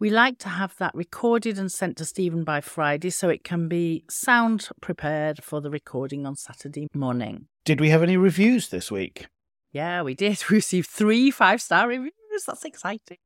[0.00, 3.68] We like to have that recorded and sent to Stephen by Friday so it can
[3.68, 7.46] be sound prepared for the recording on Saturday morning.
[7.64, 9.26] Did we have any reviews this week?
[9.72, 10.42] Yeah, we did.
[10.50, 12.12] We received three five star reviews.
[12.46, 13.18] That's exciting.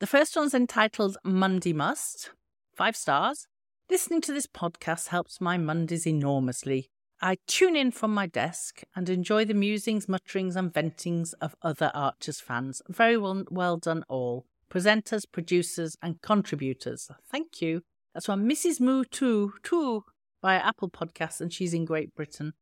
[0.00, 2.30] The first one's entitled Monday Must.
[2.74, 3.46] Five stars.
[3.90, 6.90] Listening to this podcast helps my Mondays enormously.
[7.20, 11.90] I tune in from my desk and enjoy the musings, mutterings, and ventings of other
[11.94, 12.82] Archers fans.
[12.88, 14.44] Very well, well done, all.
[14.70, 17.10] Presenters, producers, and contributors.
[17.30, 17.82] Thank you.
[18.12, 18.80] That's from Mrs.
[18.80, 20.04] Moo Too, too,
[20.42, 22.52] via Apple Podcasts, and she's in Great Britain.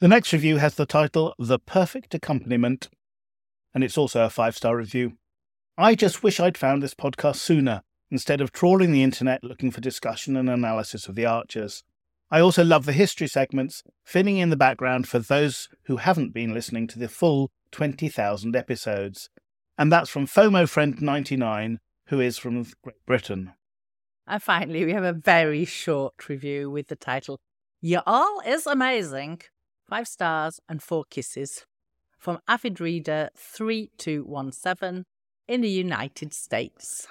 [0.00, 2.88] The next review has the title The Perfect Accompaniment,
[3.74, 5.18] and it's also a five star review.
[5.76, 9.80] I just wish I'd found this podcast sooner, instead of trawling the internet looking for
[9.80, 11.84] discussion and analysis of the Archers.
[12.30, 16.54] I also love the history segments, filling in the background for those who haven't been
[16.54, 19.30] listening to the full 20,000 episodes.
[19.80, 21.78] And that's from FOMO Friend 99,
[22.08, 23.54] who is from Great Britain.
[24.26, 27.40] And finally, we have a very short review with the title
[27.80, 29.40] Y'all is amazing.
[29.88, 31.64] Five stars and four kisses
[32.18, 35.04] from Avid Reader 3217
[35.48, 37.08] in the United States.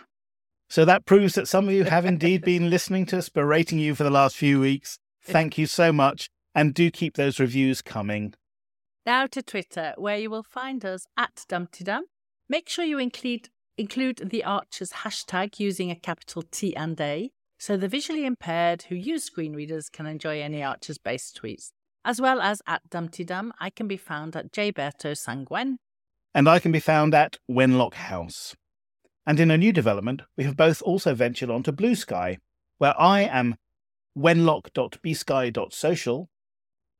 [0.69, 3.95] So that proves that some of you have indeed been listening to us, berating you
[3.95, 4.99] for the last few weeks.
[5.23, 8.35] Thank you so much, and do keep those reviews coming.
[9.07, 12.01] Now to Twitter, where you will find us at Dumteedum.
[12.51, 17.29] Make sure you include include the Archers hashtag using a capital T and A,
[17.59, 21.69] so the visually impaired who use screen readers can enjoy any Archers based tweets.
[22.03, 25.77] As well as at Dumteedum, I can be found at Jberto Sanguen.
[26.33, 28.55] And I can be found at Wenlock House.
[29.27, 32.39] And in a new development, we have both also ventured onto Blue Sky,
[32.79, 33.57] where I am
[34.17, 36.29] wenlock.bsky.social.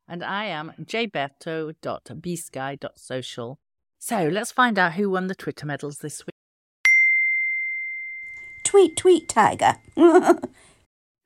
[0.08, 3.60] And I am jberto.bsky.social.
[4.02, 6.34] So let's find out who won the Twitter medals this week.
[8.64, 9.76] Tweet, tweet, tiger.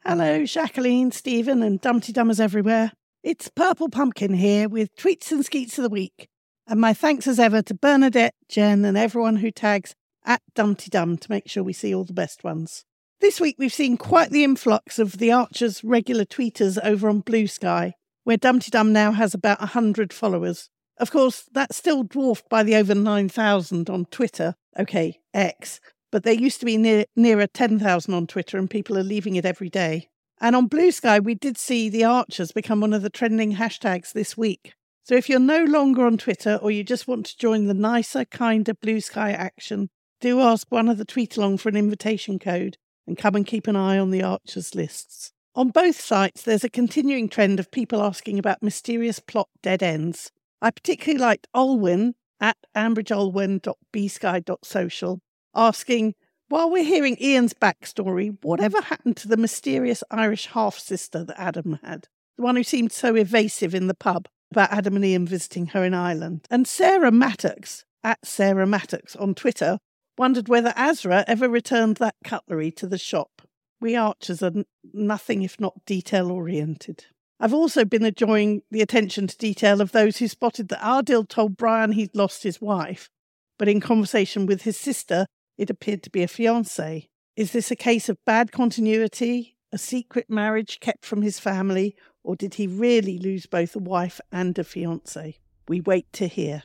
[0.05, 2.91] Hello, Jacqueline, Stephen, and Dumteedummers everywhere.
[3.21, 6.27] It's Purple Pumpkin here with Tweets and Skeets of the Week.
[6.67, 9.93] And my thanks as ever to Bernadette, Jen, and everyone who tags
[10.25, 12.85] at Dumteedum to make sure we see all the best ones.
[13.21, 17.45] This week we've seen quite the influx of the Archer's regular tweeters over on Blue
[17.45, 17.93] Sky,
[18.23, 20.69] where Dumteedum now has about 100 followers.
[20.97, 25.79] Of course, that's still dwarfed by the over 9,000 on Twitter, okay, X,
[26.11, 29.45] but there used to be near, nearer 10,000 on Twitter and people are leaving it
[29.45, 30.09] every day.
[30.39, 34.13] And on Blue Sky, we did see the Archers become one of the trending hashtags
[34.13, 34.73] this week.
[35.03, 38.25] So if you're no longer on Twitter or you just want to join the nicer,
[38.25, 39.89] kinder Blue Sky action,
[40.21, 42.77] do ask one of the tweet along for an invitation code
[43.07, 45.31] and come and keep an eye on the Archers lists.
[45.55, 50.31] On both sites, there's a continuing trend of people asking about mysterious plot dead ends.
[50.63, 55.19] I particularly liked Olwyn at ambridgeolwyn.bsky.social
[55.53, 56.15] asking,
[56.47, 61.79] while we're hearing Ian's backstory, whatever happened to the mysterious Irish half sister that Adam
[61.83, 62.07] had?
[62.37, 65.83] The one who seemed so evasive in the pub about Adam and Ian visiting her
[65.83, 66.47] in Ireland.
[66.49, 69.79] And Sarah Mattox, at Sarah Mattox on Twitter,
[70.17, 73.41] wondered whether Azra ever returned that cutlery to the shop.
[73.81, 77.07] We archers are n- nothing if not detail oriented.
[77.43, 81.57] I've also been enjoying the attention to detail of those who spotted that Ardal told
[81.57, 83.09] Brian he'd lost his wife,
[83.57, 85.25] but in conversation with his sister,
[85.57, 87.09] it appeared to be a fiancée.
[87.35, 92.37] Is this a case of bad continuity, a secret marriage kept from his family, or
[92.37, 95.39] did he really lose both a wife and a fiancée?
[95.67, 96.63] We wait to hear.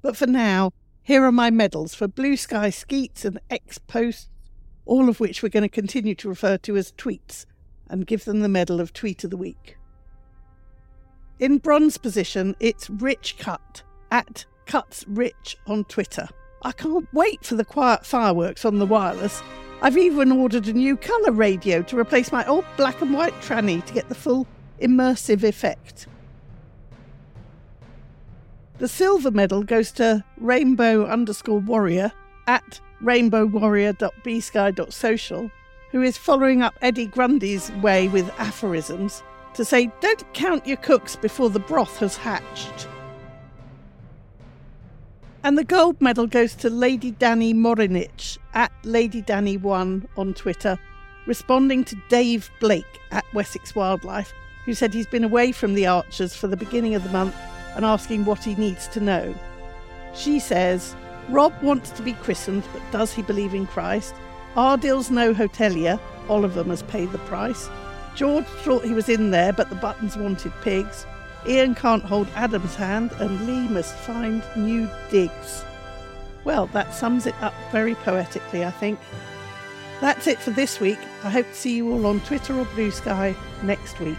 [0.00, 0.72] But for now,
[1.02, 4.30] here are my medals for Blue Sky Skeets and X Posts,
[4.86, 7.44] all of which we're going to continue to refer to as tweets
[7.88, 9.76] and give them the medal of Tweet of the Week.
[11.38, 16.28] In bronze position, it's Rich Cut at Cuts Rich on Twitter.
[16.62, 19.42] I can't wait for the quiet fireworks on the wireless.
[19.82, 23.84] I've even ordered a new colour radio to replace my old black and white tranny
[23.84, 24.46] to get the full
[24.80, 26.06] immersive effect.
[28.78, 32.12] The silver medal goes to rainbow underscore warrior
[32.46, 35.50] at rainbowwarrior.bsky.social,
[35.96, 39.22] who is following up Eddie Grundy's way with aphorisms
[39.54, 42.86] to say, don't count your cooks before the broth has hatched.
[45.42, 50.78] And the gold medal goes to Lady Danny Morinich at Lady Danny1 on Twitter,
[51.24, 54.34] responding to Dave Blake at Wessex Wildlife,
[54.66, 57.34] who said he's been away from the Archers for the beginning of the month
[57.74, 59.34] and asking what he needs to know.
[60.14, 60.94] She says,
[61.30, 64.14] Rob wants to be christened, but does he believe in Christ?
[64.56, 66.00] Ardal's no hotelier.
[66.28, 67.68] Oliver must pay the price.
[68.14, 71.06] George thought he was in there, but the buttons wanted pigs.
[71.46, 75.64] Ian can't hold Adam's hand, and Lee must find new digs.
[76.44, 78.98] Well, that sums it up very poetically, I think.
[80.00, 80.98] That's it for this week.
[81.22, 84.18] I hope to see you all on Twitter or Blue Sky next week.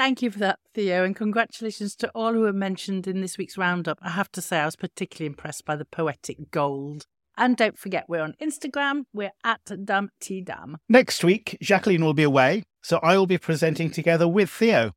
[0.00, 3.58] Thank you for that, Theo, and congratulations to all who were mentioned in this week's
[3.58, 3.98] roundup.
[4.00, 7.04] I have to say, I was particularly impressed by the poetic gold.
[7.36, 9.02] And don't forget, we're on Instagram.
[9.12, 10.76] We're at Dumteedum.
[10.88, 14.92] Next week, Jacqueline will be away, so I will be presenting together with Theo.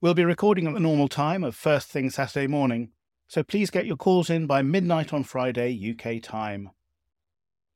[0.00, 2.92] We'll be recording at the normal time of first thing Saturday morning,
[3.26, 6.70] so please get your calls in by midnight on Friday, UK time.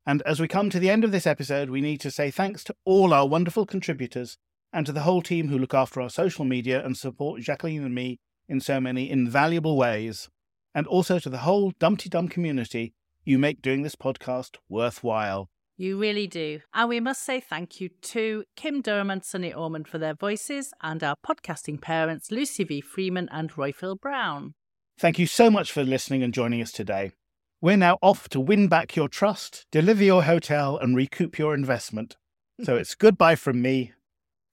[0.07, 2.65] And as we come to the end of this episode, we need to say thanks
[2.65, 4.39] to all our wonderful contributors
[4.73, 7.95] and to the whole team who look after our social media and support Jacqueline and
[7.95, 8.19] me
[8.49, 10.29] in so many invaluable ways,
[10.75, 12.95] and also to the whole Dumteedum community.
[13.25, 15.49] You make doing this podcast worthwhile.
[15.77, 16.61] You really do.
[16.75, 20.73] And we must say thank you to Kim Durham and Sunny Ormonde for their voices
[20.83, 22.81] and our podcasting parents, Lucy V.
[22.81, 24.55] Freeman and Royfield Brown.
[24.99, 27.13] Thank you so much for listening and joining us today.
[27.61, 32.17] We're now off to win back your trust, deliver your hotel, and recoup your investment.
[32.65, 33.93] So it's goodbye from me.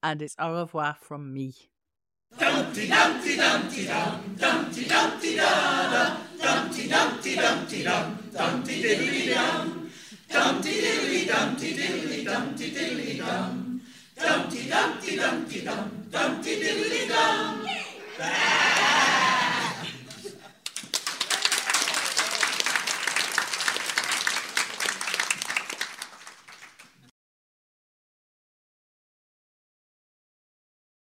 [0.02, 1.54] And it's au revoir from me.
[2.38, 9.90] Dumpty Dumpty Dumpty Dum, Dumpty Dumpty Dumpty Dumpty Dum, Dumpty Diddly Dum,
[10.30, 10.82] Dumpty
[14.70, 17.66] Dumpty Dumpty Dum, Dumpty Dum.